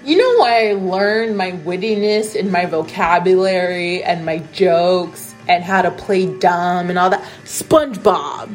You 0.06 0.18
know 0.18 0.38
why 0.40 0.70
I 0.70 0.74
learned 0.74 1.38
my 1.38 1.52
wittiness 1.52 2.38
and 2.38 2.52
my 2.52 2.66
vocabulary 2.66 4.04
and 4.04 4.26
my 4.26 4.40
jokes 4.52 5.34
and 5.48 5.64
how 5.64 5.82
to 5.82 5.92
play 5.92 6.26
dumb 6.40 6.90
and 6.90 7.00
all 7.00 7.10
that? 7.10 7.24
SpongeBob. 7.46 8.54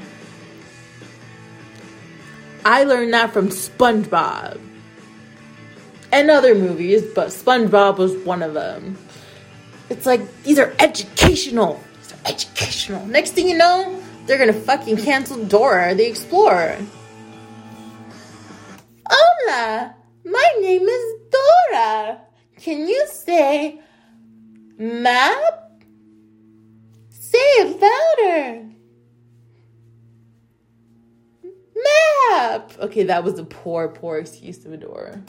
I 2.65 2.85
learned 2.85 3.15
that 3.15 3.33
from 3.33 3.49
SpongeBob 3.49 4.61
and 6.13 6.31
other 6.31 6.55
movies, 6.55 7.03
but 7.15 7.29
SpongeBob 7.29 7.97
was 7.97 8.15
one 8.25 8.43
of 8.43 8.53
them. 8.55 8.99
It's 9.89 10.05
like 10.05 10.43
these 10.43 10.59
are 10.59 10.75
educational. 10.79 11.83
Educational. 12.27 13.05
Next 13.07 13.31
thing 13.33 13.49
you 13.49 13.57
know, 13.57 14.01
they're 14.27 14.39
gonna 14.39 14.53
fucking 14.53 14.99
cancel 14.99 15.45
Dora 15.45 15.95
the 15.95 16.07
Explorer. 16.07 16.79
Hola, 19.09 19.95
my 20.25 20.51
name 20.61 20.83
is 20.83 21.15
Dora. 21.31 22.21
Can 22.57 22.87
you 22.87 23.07
say 23.11 23.81
map? 24.77 25.71
Say 27.11 27.39
it 27.39 27.81
louder. 27.81 28.65
Map. 32.31 32.73
Okay, 32.81 33.05
that 33.05 33.23
was 33.25 33.39
a 33.39 33.45
poor, 33.45 33.89
poor 33.89 34.19
excuse 34.19 34.65
of 34.65 34.79
Dora. 34.81 35.23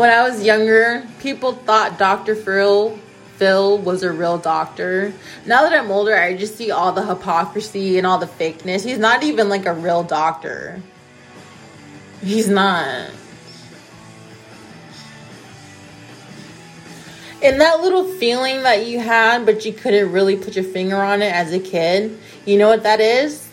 When 0.00 0.08
I 0.08 0.26
was 0.26 0.42
younger, 0.42 1.06
people 1.18 1.52
thought 1.52 1.98
Dr. 1.98 2.34
Phil 2.34 2.98
Phil 3.36 3.76
was 3.76 4.02
a 4.02 4.10
real 4.10 4.38
doctor. 4.38 5.12
Now 5.44 5.60
that 5.64 5.74
I'm 5.74 5.90
older, 5.90 6.16
I 6.18 6.34
just 6.38 6.56
see 6.56 6.70
all 6.70 6.92
the 6.92 7.04
hypocrisy 7.04 7.98
and 7.98 8.06
all 8.06 8.16
the 8.16 8.24
fakeness. 8.24 8.82
He's 8.82 8.96
not 8.96 9.22
even 9.22 9.50
like 9.50 9.66
a 9.66 9.74
real 9.74 10.02
doctor. 10.02 10.80
He's 12.22 12.48
not. 12.48 13.10
And 17.42 17.60
that 17.60 17.82
little 17.82 18.04
feeling 18.04 18.62
that 18.62 18.86
you 18.86 19.00
had, 19.00 19.44
but 19.44 19.66
you 19.66 19.74
couldn't 19.74 20.12
really 20.12 20.36
put 20.36 20.56
your 20.56 20.64
finger 20.64 20.96
on 20.96 21.20
it 21.20 21.30
as 21.30 21.52
a 21.52 21.60
kid, 21.60 22.18
you 22.46 22.56
know 22.56 22.68
what 22.68 22.84
that 22.84 23.00
is? 23.00 23.49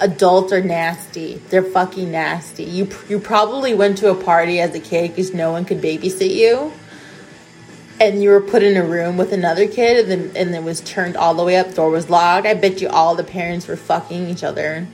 Adults 0.00 0.52
are 0.52 0.62
nasty. 0.62 1.34
They're 1.50 1.62
fucking 1.62 2.10
nasty. 2.10 2.64
You 2.64 2.88
you 3.08 3.18
probably 3.18 3.74
went 3.74 3.98
to 3.98 4.10
a 4.10 4.14
party 4.14 4.60
as 4.60 4.74
a 4.74 4.80
kid 4.80 5.10
because 5.10 5.32
no 5.34 5.52
one 5.52 5.64
could 5.64 5.80
babysit 5.80 6.34
you, 6.34 6.72
and 8.00 8.22
you 8.22 8.30
were 8.30 8.40
put 8.40 8.62
in 8.62 8.76
a 8.76 8.84
room 8.84 9.16
with 9.16 9.32
another 9.32 9.66
kid, 9.66 10.08
and 10.08 10.10
then 10.10 10.36
and 10.36 10.54
it 10.54 10.62
was 10.62 10.80
turned 10.80 11.16
all 11.16 11.34
the 11.34 11.44
way 11.44 11.56
up. 11.56 11.74
Door 11.74 11.90
was 11.90 12.10
locked. 12.10 12.46
I 12.46 12.54
bet 12.54 12.80
you 12.80 12.88
all 12.88 13.14
the 13.14 13.24
parents 13.24 13.66
were 13.66 13.76
fucking 13.76 14.28
each 14.28 14.44
other. 14.44 14.86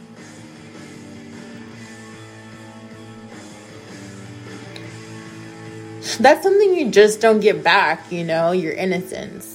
That's 6.19 6.43
something 6.43 6.75
you 6.75 6.91
just 6.91 7.21
don't 7.21 7.41
get 7.41 7.63
back, 7.65 8.13
you 8.13 8.25
know, 8.25 8.53
your 8.53 8.73
innocence 8.73 9.52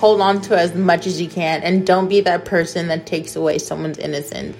hold 0.00 0.22
on 0.22 0.40
to 0.40 0.58
as 0.58 0.74
much 0.74 1.06
as 1.06 1.20
you 1.20 1.28
can 1.28 1.62
and 1.62 1.86
don't 1.86 2.08
be 2.08 2.22
that 2.22 2.46
person 2.46 2.88
that 2.88 3.04
takes 3.04 3.36
away 3.36 3.58
someone's 3.58 3.98
innocence. 3.98 4.56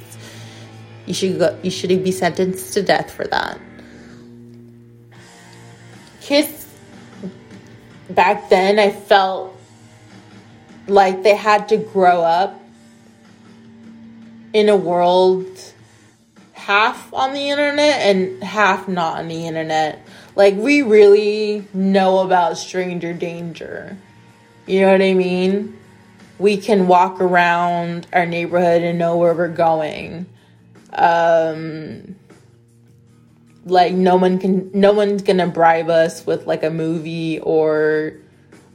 You 1.07 1.15
should 1.15 1.39
go 1.39 1.59
you 1.63 1.71
should 1.71 1.89
be 2.05 2.13
sentenced 2.13 2.75
to 2.75 2.83
death 2.83 3.11
for 3.11 3.27
that. 3.29 3.59
Kids 6.21 6.67
back 8.11 8.51
then 8.51 8.79
I 8.79 8.91
felt 8.91 9.59
like 10.87 11.23
they 11.23 11.35
had 11.35 11.71
to 11.71 11.79
grow 11.79 12.21
up 12.21 12.61
in 14.53 14.69
a 14.69 14.77
world 14.77 15.47
half 16.53 17.15
on 17.15 17.33
the 17.33 17.49
internet 17.49 18.01
and 18.01 18.45
half 18.45 18.89
not 18.89 19.21
on 19.21 19.29
the 19.29 19.47
internet. 19.47 20.07
Like 20.37 20.55
we 20.57 20.83
really 20.83 21.67
know 21.73 22.19
about 22.19 22.59
stranger 22.59 23.15
danger. 23.15 23.97
You 24.71 24.83
know 24.83 24.93
what 24.93 25.03
I 25.03 25.15
mean? 25.15 25.77
We 26.39 26.57
can 26.57 26.87
walk 26.87 27.21
around 27.21 28.07
our 28.13 28.25
neighborhood 28.25 28.83
and 28.83 29.01
know 29.01 29.17
where 29.17 29.35
we're 29.35 29.49
going. 29.49 30.27
Um, 30.93 32.15
like 33.65 33.93
no 33.93 34.15
one 34.15 34.39
can, 34.39 34.71
no 34.73 34.93
one's 34.93 35.23
gonna 35.23 35.49
bribe 35.49 35.91
us 35.91 36.25
with 36.25 36.47
like 36.47 36.63
a 36.63 36.71
movie 36.71 37.41
or 37.41 38.13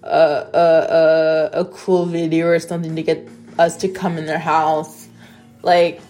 a, 0.04 0.10
a, 0.10 1.50
a, 1.54 1.62
a 1.62 1.66
cool 1.66 2.06
video 2.06 2.48
or 2.48 2.60
something 2.60 2.98
to 2.98 3.02
get 3.02 3.26
us 3.58 3.78
to 3.78 3.88
come 3.88 4.18
in 4.18 4.26
their 4.26 4.38
house. 4.38 5.08
Like, 5.62 6.02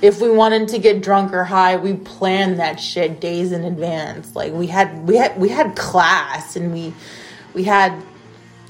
if 0.00 0.18
we 0.22 0.30
wanted 0.30 0.68
to 0.68 0.78
get 0.78 1.02
drunk 1.02 1.34
or 1.34 1.44
high, 1.44 1.76
we 1.76 1.92
planned 1.92 2.58
that 2.58 2.80
shit 2.80 3.20
days 3.20 3.52
in 3.52 3.64
advance. 3.64 4.34
Like 4.34 4.54
we 4.54 4.66
had 4.66 5.06
we 5.06 5.16
had 5.16 5.38
we 5.38 5.50
had 5.50 5.76
class 5.76 6.56
and 6.56 6.72
we 6.72 6.94
we 7.52 7.64
had 7.64 8.02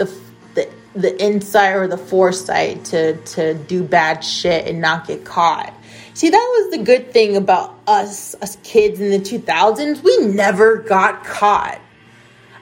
the 0.00 0.20
the 0.54 0.68
the 0.94 1.22
insight 1.22 1.76
or 1.76 1.86
the 1.86 1.98
foresight 1.98 2.84
to 2.86 3.16
to 3.18 3.54
do 3.54 3.84
bad 3.84 4.24
shit 4.24 4.66
and 4.66 4.80
not 4.80 5.06
get 5.06 5.24
caught. 5.24 5.72
See, 6.14 6.30
that 6.30 6.36
was 6.36 6.76
the 6.76 6.82
good 6.82 7.12
thing 7.12 7.36
about 7.36 7.78
us 7.86 8.34
us 8.42 8.56
kids 8.64 9.00
in 9.00 9.10
the 9.10 9.20
2000s. 9.20 10.02
We 10.02 10.26
never 10.26 10.76
got 10.76 11.24
caught. 11.24 11.80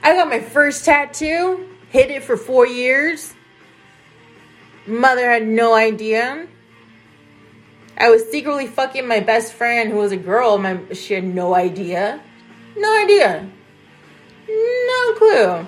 I 0.03 0.15
got 0.15 0.29
my 0.29 0.39
first 0.39 0.85
tattoo, 0.85 1.67
hid 1.89 2.11
it 2.11 2.23
for 2.23 2.37
4 2.37 2.67
years. 2.67 3.33
Mother 4.85 5.29
had 5.29 5.45
no 5.47 5.73
idea. 5.73 6.47
I 7.97 8.09
was 8.09 8.23
secretly 8.31 8.67
fucking 8.67 9.07
my 9.07 9.19
best 9.19 9.53
friend 9.53 9.91
who 9.91 9.97
was 9.97 10.11
a 10.11 10.17
girl. 10.17 10.57
My 10.57 10.79
she 10.93 11.15
had 11.15 11.23
no 11.23 11.53
idea. 11.53 12.21
No 12.77 13.03
idea. 13.03 13.49
No 14.47 15.13
clue. 15.13 15.67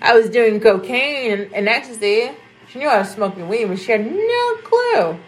I 0.00 0.14
was 0.14 0.30
doing 0.30 0.60
cocaine 0.60 1.50
and, 1.52 1.68
ecstasy. 1.68 2.30
She 2.68 2.78
knew 2.78 2.88
I 2.88 2.98
was 2.98 3.10
smoking 3.10 3.48
weed, 3.48 3.66
but 3.66 3.78
she 3.78 3.92
had 3.92 4.06
no 4.06 4.54
clue. 4.62 5.18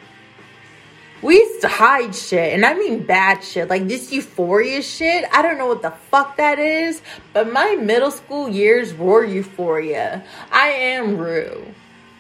We 1.23 1.35
used 1.35 1.61
to 1.63 1.69
hide 1.69 2.15
shit, 2.15 2.55
and 2.55 2.65
I 2.65 2.75
mean 2.75 3.05
bad 3.05 3.45
shit, 3.45 3.69
like 3.69 3.89
this 3.89 4.11
euphoria 4.11 4.81
shit. 4.81 5.25
I 5.33 5.43
don't 5.43 5.59
know 5.59 5.67
what 5.67 5.83
the 5.83 5.91
fuck 5.91 6.37
that 6.39 6.59
is, 6.59 7.03
but 7.35 7.53
my 7.53 7.75
middle 7.75 8.11
school 8.11 8.49
years 8.49 8.95
were 8.95 9.25
euphoria. 9.25 10.25
I 10.51 10.69
am 10.69 11.19
Rue 11.19 11.75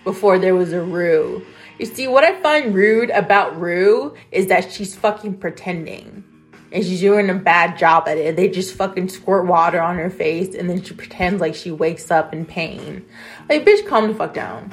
before 0.05 0.38
there 0.38 0.55
was 0.55 0.72
a 0.72 0.82
Rue. 0.82 1.46
You 1.78 1.86
see, 1.86 2.09
what 2.09 2.24
I 2.24 2.38
find 2.42 2.74
rude 2.74 3.09
about 3.09 3.59
Rue 3.59 4.14
is 4.32 4.48
that 4.48 4.70
she's 4.70 4.94
fucking 4.94 5.38
pretending 5.38 6.24
and 6.73 6.85
she's 6.85 7.01
doing 7.01 7.29
a 7.31 7.35
bad 7.35 7.79
job 7.79 8.05
at 8.07 8.16
it. 8.16 8.37
They 8.37 8.49
just 8.49 8.75
fucking 8.75 9.09
squirt 9.09 9.47
water 9.47 9.81
on 9.81 9.97
her 9.97 10.11
face 10.11 10.55
and 10.55 10.71
then 10.71 10.83
she 10.83 10.95
pretends 10.95 11.41
like 11.41 11.55
she 11.55 11.71
wakes 11.71 12.11
up 12.11 12.33
in 12.33 12.47
pain. 12.47 13.05
Like, 13.49 13.64
bitch, 13.64 13.87
calm 13.87 14.09
the 14.09 14.14
fuck 14.14 14.35
down. 14.35 14.73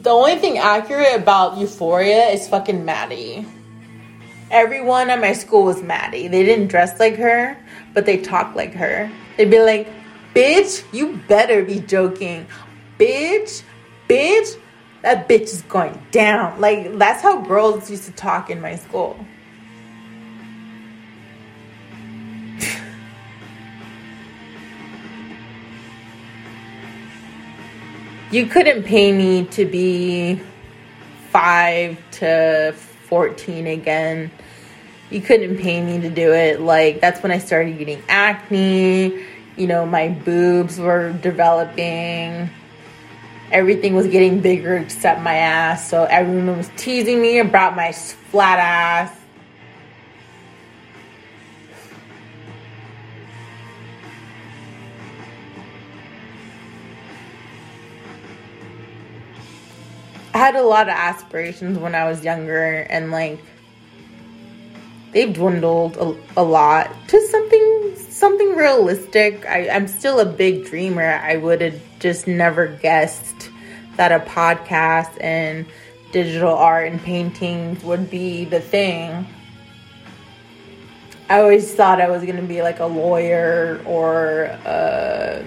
The 0.00 0.10
only 0.10 0.36
thing 0.36 0.58
accurate 0.58 1.16
about 1.16 1.58
Euphoria 1.58 2.28
is 2.28 2.48
fucking 2.48 2.84
Maddy. 2.84 3.46
Everyone 4.50 5.10
at 5.10 5.20
my 5.20 5.34
school 5.34 5.64
was 5.64 5.82
Maddy. 5.82 6.28
They 6.28 6.44
didn't 6.44 6.68
dress 6.68 6.98
like 6.98 7.16
her, 7.16 7.58
but 7.92 8.06
they 8.06 8.16
talked 8.16 8.56
like 8.56 8.72
her. 8.74 9.10
They'd 9.36 9.50
be 9.50 9.60
like, 9.60 9.88
bitch, 10.34 10.82
you 10.94 11.20
better 11.28 11.62
be 11.62 11.80
joking. 11.80 12.46
Bitch, 12.98 13.62
bitch, 14.08 14.58
that 15.02 15.28
bitch 15.28 15.42
is 15.42 15.62
going 15.62 16.00
down. 16.10 16.60
Like, 16.60 16.96
that's 16.96 17.22
how 17.22 17.42
girls 17.42 17.90
used 17.90 18.04
to 18.04 18.12
talk 18.12 18.48
in 18.48 18.60
my 18.60 18.76
school. 18.76 19.18
You 28.30 28.46
couldn't 28.46 28.82
pay 28.82 29.10
me 29.12 29.44
to 29.46 29.64
be 29.64 30.40
five 31.30 31.98
to 32.12 32.74
14 33.06 33.66
again. 33.66 34.30
You 35.10 35.22
couldn't 35.22 35.56
pay 35.58 35.82
me 35.82 36.00
to 36.00 36.10
do 36.10 36.32
it. 36.32 36.60
Like, 36.60 37.00
that's 37.00 37.22
when 37.22 37.32
I 37.32 37.38
started 37.38 37.78
getting 37.78 38.02
acne. 38.08 39.24
You 39.56 39.66
know, 39.66 39.86
my 39.86 40.08
boobs 40.08 40.78
were 40.78 41.12
developing. 41.14 42.50
Everything 43.50 43.94
was 43.94 44.06
getting 44.08 44.40
bigger 44.40 44.76
except 44.76 45.22
my 45.22 45.36
ass. 45.36 45.88
So 45.88 46.04
everyone 46.04 46.58
was 46.58 46.70
teasing 46.76 47.22
me 47.22 47.38
about 47.38 47.74
my 47.74 47.92
flat 47.92 48.58
ass. 48.58 49.18
I 60.38 60.40
had 60.40 60.54
a 60.54 60.62
lot 60.62 60.88
of 60.88 60.94
aspirations 60.94 61.80
when 61.80 61.96
I 61.96 62.08
was 62.08 62.22
younger, 62.22 62.62
and 62.62 63.10
like 63.10 63.40
they've 65.10 65.34
dwindled 65.34 65.96
a, 65.96 66.16
a 66.40 66.44
lot 66.44 66.94
to 67.08 67.20
something 67.26 67.96
something 67.96 68.54
realistic. 68.54 69.44
I, 69.46 69.68
I'm 69.68 69.88
still 69.88 70.20
a 70.20 70.24
big 70.24 70.64
dreamer. 70.66 71.02
I 71.02 71.38
would 71.38 71.60
have 71.60 71.80
just 71.98 72.28
never 72.28 72.68
guessed 72.68 73.50
that 73.96 74.12
a 74.12 74.24
podcast 74.30 75.10
and 75.20 75.66
digital 76.12 76.54
art 76.54 76.92
and 76.92 77.02
paintings 77.02 77.82
would 77.82 78.08
be 78.08 78.44
the 78.44 78.60
thing. 78.60 79.26
I 81.28 81.40
always 81.40 81.74
thought 81.74 82.00
I 82.00 82.10
was 82.10 82.24
gonna 82.24 82.42
be 82.42 82.62
like 82.62 82.78
a 82.78 82.86
lawyer 82.86 83.82
or 83.84 84.44
a, 84.64 85.44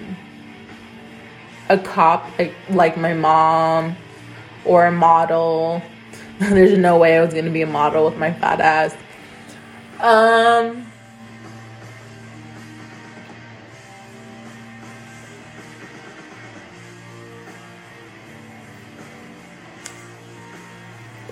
a 1.70 1.78
cop, 1.78 2.28
like 2.38 2.54
like 2.68 2.98
my 2.98 3.14
mom, 3.14 3.96
or 4.64 4.86
a 4.86 4.92
model. 4.92 5.82
There's 6.38 6.78
no 6.78 6.98
way 6.98 7.16
I 7.16 7.24
was 7.24 7.34
gonna 7.34 7.50
be 7.50 7.62
a 7.62 7.66
model 7.66 8.04
with 8.04 8.16
my 8.16 8.32
fat 8.32 8.60
ass. 8.60 8.96
Um. 10.00 10.86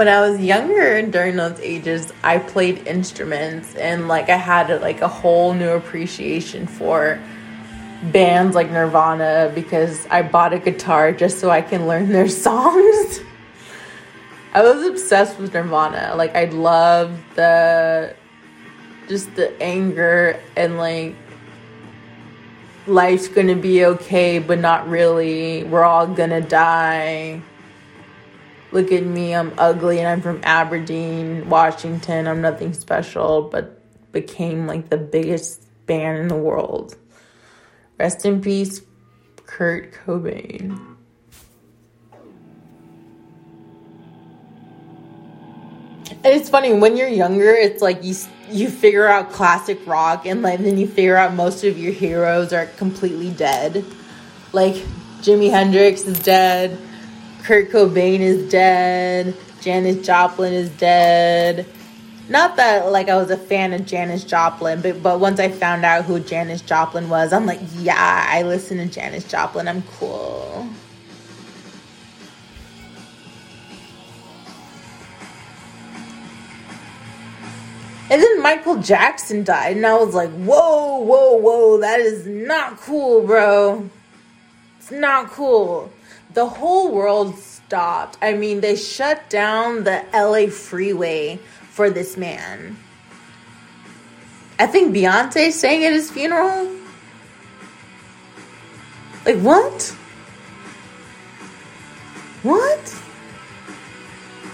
when 0.01 0.09
I 0.09 0.27
was 0.27 0.41
younger 0.41 1.03
during 1.03 1.37
those 1.37 1.61
ages, 1.61 2.11
I 2.25 2.39
played 2.39 2.89
instruments 2.89 3.75
and 3.75 4.09
like 4.09 4.31
I 4.31 4.37
had 4.37 4.81
like 4.81 5.03
a 5.03 5.09
whole 5.09 5.53
new 5.53 5.69
appreciation 5.69 6.67
for 6.67 7.21
bands 8.03 8.55
like 8.55 8.71
Nirvana 8.71 9.53
because 9.55 10.07
I 10.11 10.23
bought 10.23 10.53
a 10.53 10.59
guitar 10.59 11.13
just 11.13 11.39
so 11.39 11.51
I 11.51 11.63
can 11.63 11.87
learn 11.87 12.11
their 12.11 12.29
songs. 12.47 13.21
I 14.53 14.63
was 14.63 14.87
obsessed 14.87 15.39
with 15.39 15.55
Nirvana. 15.55 16.15
Like 16.17 16.35
I 16.35 16.47
love 16.47 17.19
the 17.35 18.15
just 19.09 19.35
the 19.37 19.61
anger 19.63 20.41
and 20.57 20.79
like 20.79 21.15
life's 22.87 23.29
gonna 23.29 23.57
be 23.57 23.85
okay, 23.85 24.39
but 24.39 24.59
not 24.59 24.89
really. 24.89 25.65
We're 25.65 25.85
all 25.85 26.07
gonna 26.07 26.41
die 26.41 27.43
look 28.73 28.93
at 28.93 29.05
me, 29.05 29.35
I'm 29.35 29.53
ugly 29.59 29.99
and 29.99 30.09
I'm 30.09 30.21
from 30.21 30.41
Aberdeen, 30.43 31.49
Washington. 31.49 32.27
I'm 32.27 32.41
nothing 32.41 32.73
special, 32.73 33.43
but 33.43 33.77
became 34.13 34.67
like 34.67 34.91
the 34.91 34.97
biggest 34.97 35.63
band 35.87 36.19
in 36.19 36.29
the 36.29 36.37
world. 36.37 36.97
Rest 38.01 38.25
in 38.25 38.41
peace, 38.41 38.81
Kurt 39.45 39.93
Cobain. 39.93 40.97
And 46.09 46.25
it's 46.25 46.49
funny 46.49 46.73
when 46.73 46.97
you're 46.97 47.09
younger. 47.09 47.51
It's 47.51 47.83
like 47.83 48.03
you 48.03 48.15
you 48.51 48.71
figure 48.71 49.07
out 49.07 49.33
classic 49.33 49.87
rock, 49.87 50.25
and 50.25 50.41
like 50.41 50.61
then 50.61 50.79
you 50.79 50.87
figure 50.87 51.15
out 51.15 51.35
most 51.35 51.63
of 51.63 51.77
your 51.79 51.93
heroes 51.93 52.55
are 52.55 52.65
completely 52.65 53.29
dead. 53.33 53.85
Like 54.55 54.77
Jimi 55.21 55.51
Hendrix 55.51 56.01
is 56.01 56.19
dead. 56.21 56.79
Kurt 57.43 57.69
Cobain 57.69 58.21
is 58.21 58.51
dead. 58.51 59.37
Janis 59.61 60.07
Joplin 60.07 60.55
is 60.55 60.71
dead. 60.71 61.67
Not 62.31 62.55
that 62.57 62.93
like 62.93 63.09
I 63.09 63.17
was 63.17 63.29
a 63.31 63.37
fan 63.37 63.73
of 63.73 63.85
Janis 63.85 64.23
Joplin, 64.23 64.81
but 64.81 65.03
but 65.03 65.19
once 65.19 65.41
I 65.41 65.49
found 65.49 65.85
out 65.85 66.05
who 66.05 66.21
Janis 66.21 66.63
Joplin 66.63 67.09
was, 67.09 67.33
I'm 67.33 67.45
like, 67.45 67.59
yeah, 67.75 68.27
I 68.29 68.43
listen 68.43 68.79
to 68.79 68.87
Janis 68.87 69.25
Joplin. 69.25 69.67
I'm 69.67 69.83
cool. 69.83 70.69
And 78.09 78.23
then 78.23 78.43
Michael 78.43 78.77
Jackson 78.77 79.43
died, 79.43 79.77
and 79.77 79.87
I 79.87 79.97
was 79.97 80.15
like, 80.15 80.31
whoa, 80.31 80.99
whoa, 80.99 81.35
whoa, 81.35 81.79
that 81.79 81.99
is 81.99 82.27
not 82.27 82.77
cool, 82.79 83.27
bro. 83.27 83.91
It's 84.79 84.93
not 84.93 85.31
cool 85.31 85.93
the 86.35 86.47
whole 86.47 86.93
world 86.93 87.37
stopped. 87.39 88.17
I 88.23 88.35
mean, 88.35 88.61
they 88.61 88.77
shut 88.77 89.29
down 89.29 89.85
the 89.85 90.05
LA 90.13 90.51
freeway 90.51 91.41
for 91.71 91.89
this 91.91 92.17
man. 92.17 92.77
I 94.59 94.67
think 94.67 94.95
Beyonce 94.95 95.53
sang 95.53 95.85
at 95.85 95.93
his 95.93 96.11
funeral. 96.11 96.69
Like, 99.25 99.39
what? 99.39 99.83
What? 102.43 102.89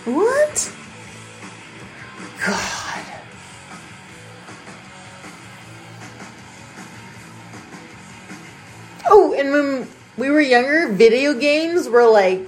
What? 0.04 0.72
God. 2.44 3.04
Oh, 9.08 9.34
and 9.36 9.50
when 9.50 9.88
we 10.16 10.30
were 10.30 10.40
younger, 10.40 10.92
video 10.92 11.34
games 11.34 11.88
were 11.88 12.08
like 12.08 12.46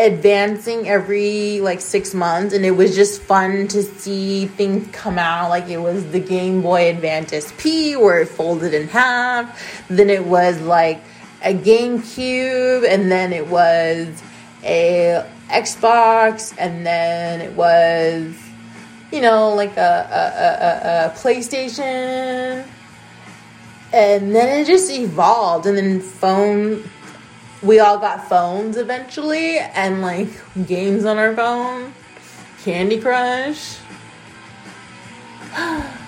advancing 0.00 0.88
every 0.88 1.60
like 1.60 1.80
six 1.80 2.14
months 2.14 2.54
and 2.54 2.64
it 2.64 2.70
was 2.70 2.96
just 2.96 3.20
fun 3.20 3.68
to 3.68 3.82
see 3.82 4.46
things 4.46 4.88
come 4.92 5.18
out. 5.18 5.50
Like 5.50 5.68
it 5.68 5.78
was 5.78 6.10
the 6.10 6.20
game 6.20 6.62
boy 6.62 6.88
advance 6.88 7.32
sp 7.44 7.96
where 8.00 8.20
it 8.20 8.28
folded 8.28 8.72
in 8.72 8.88
half. 8.88 9.86
Then 9.88 10.08
it 10.08 10.24
was 10.24 10.58
like 10.62 11.02
a 11.44 11.52
gamecube 11.52 12.88
and 12.88 13.12
then 13.12 13.32
it 13.32 13.46
was 13.46 14.22
a 14.62 15.26
xbox 15.48 16.54
and 16.58 16.86
then 16.86 17.40
it 17.40 17.52
was 17.52 18.34
you 19.10 19.20
know 19.20 19.54
like 19.54 19.76
a, 19.76 19.80
a, 19.80 20.54
a, 20.64 21.06
a 21.06 21.10
playstation. 21.16 22.66
And 23.92 24.34
then 24.34 24.60
it 24.60 24.66
just 24.66 24.90
evolved 24.90 25.66
and 25.66 25.76
then 25.76 26.00
phone 26.00 26.84
we 27.62 27.78
all 27.78 27.98
got 27.98 28.28
phones 28.28 28.76
eventually 28.76 29.58
and 29.58 30.00
like 30.02 30.28
games 30.66 31.04
on 31.04 31.18
our 31.18 31.34
phone. 31.34 31.92
Candy 32.62 33.00
Crush. 33.00 33.78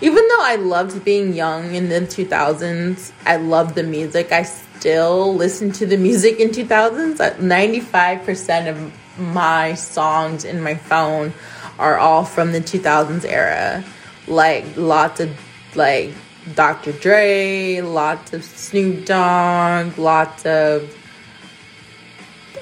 Even 0.00 0.26
though 0.28 0.42
I 0.42 0.56
loved 0.56 1.04
being 1.04 1.32
young 1.32 1.74
in 1.74 1.88
the 1.88 2.00
2000s, 2.00 3.12
I 3.24 3.36
loved 3.36 3.76
the 3.76 3.84
music. 3.84 4.32
I 4.32 4.42
still 4.42 5.34
listen 5.34 5.70
to 5.72 5.86
the 5.86 5.96
music 5.96 6.40
in 6.40 6.50
2000s. 6.50 7.18
95% 7.18 8.66
uh, 8.66 8.70
of 8.70 8.92
my 9.18 9.74
songs 9.74 10.44
in 10.44 10.60
my 10.60 10.74
phone 10.74 11.32
are 11.78 11.98
all 11.98 12.24
from 12.24 12.50
the 12.50 12.60
2000s 12.60 13.24
era. 13.24 13.84
Like 14.26 14.64
lots 14.76 15.20
of 15.20 15.30
like 15.76 16.12
Dr. 16.54 16.92
Dre, 16.92 17.80
lots 17.80 18.32
of 18.32 18.44
Snoop 18.44 19.06
Dogg, 19.06 19.96
lots 19.96 20.44
of 20.44 20.96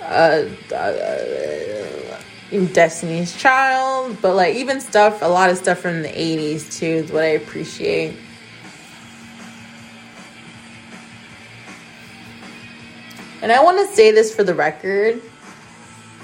uh, 0.03 0.45
uh, 0.75 2.21
Destiny's 2.73 3.37
Child, 3.37 4.19
but 4.21 4.35
like 4.35 4.57
even 4.57 4.81
stuff, 4.81 5.23
a 5.23 5.27
lot 5.27 5.51
of 5.51 5.57
stuff 5.57 5.79
from 5.79 6.03
the 6.03 6.09
80s 6.09 6.79
too 6.79 6.87
is 6.87 7.13
what 7.13 7.23
I 7.23 7.29
appreciate. 7.29 8.17
And 13.43 13.51
I 13.51 13.63
want 13.63 13.79
to 13.79 13.95
say 13.95 14.11
this 14.11 14.35
for 14.35 14.45
the 14.45 14.55
record 14.55 15.23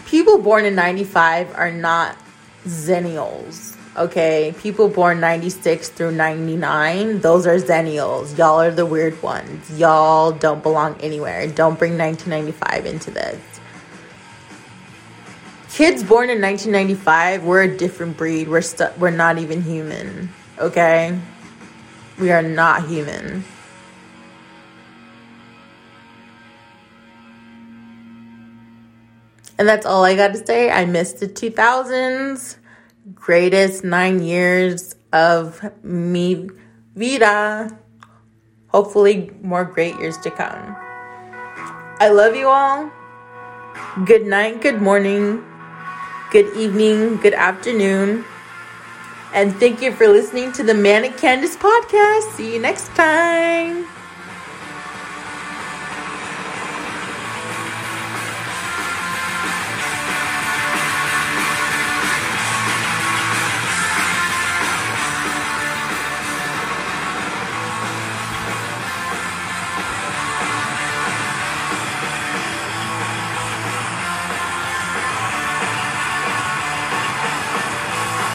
people 0.06 0.38
born 0.38 0.64
in 0.64 0.74
95 0.74 1.54
are 1.54 1.72
not 1.72 2.16
zennials 2.64 3.75
Okay, 3.96 4.54
people 4.58 4.90
born 4.90 5.20
96 5.20 5.88
through 5.88 6.12
99, 6.12 7.20
those 7.20 7.46
are 7.46 7.56
zennials. 7.56 8.36
Y'all 8.36 8.60
are 8.60 8.70
the 8.70 8.84
weird 8.84 9.22
ones. 9.22 9.78
Y'all 9.78 10.32
don't 10.32 10.62
belong 10.62 11.00
anywhere. 11.00 11.46
Don't 11.46 11.78
bring 11.78 11.96
1995 11.96 12.84
into 12.84 13.10
this. 13.10 13.40
Kids 15.70 16.02
born 16.02 16.28
in 16.28 16.42
1995, 16.42 17.44
we're 17.44 17.62
a 17.62 17.74
different 17.74 18.18
breed. 18.18 18.48
We're 18.48 18.60
stu- 18.60 18.92
we're 18.98 19.08
not 19.10 19.38
even 19.38 19.62
human. 19.62 20.28
Okay? 20.58 21.18
We 22.18 22.30
are 22.32 22.42
not 22.42 22.86
human. 22.86 23.44
And 29.58 29.66
that's 29.66 29.86
all 29.86 30.04
I 30.04 30.14
got 30.16 30.34
to 30.34 30.46
say. 30.46 30.70
I 30.70 30.84
missed 30.84 31.20
the 31.20 31.28
2000s 31.28 32.56
greatest 33.26 33.82
nine 33.82 34.22
years 34.22 34.94
of 35.12 35.58
mi 35.82 36.48
vida. 36.94 37.76
Hopefully, 38.68 39.34
more 39.42 39.64
great 39.64 39.98
years 39.98 40.16
to 40.18 40.30
come. 40.30 40.76
I 41.98 42.08
love 42.08 42.36
you 42.36 42.46
all. 42.46 42.88
Good 44.06 44.26
night, 44.26 44.62
good 44.62 44.80
morning, 44.80 45.42
good 46.30 46.54
evening, 46.56 47.16
good 47.16 47.34
afternoon. 47.34 48.24
And 49.34 49.56
thank 49.56 49.82
you 49.82 49.90
for 49.90 50.06
listening 50.06 50.52
to 50.52 50.62
the 50.62 50.74
Manic 50.74 51.18
Candice 51.18 51.58
podcast. 51.58 52.36
See 52.36 52.54
you 52.54 52.60
next 52.60 52.94
time. 52.94 53.88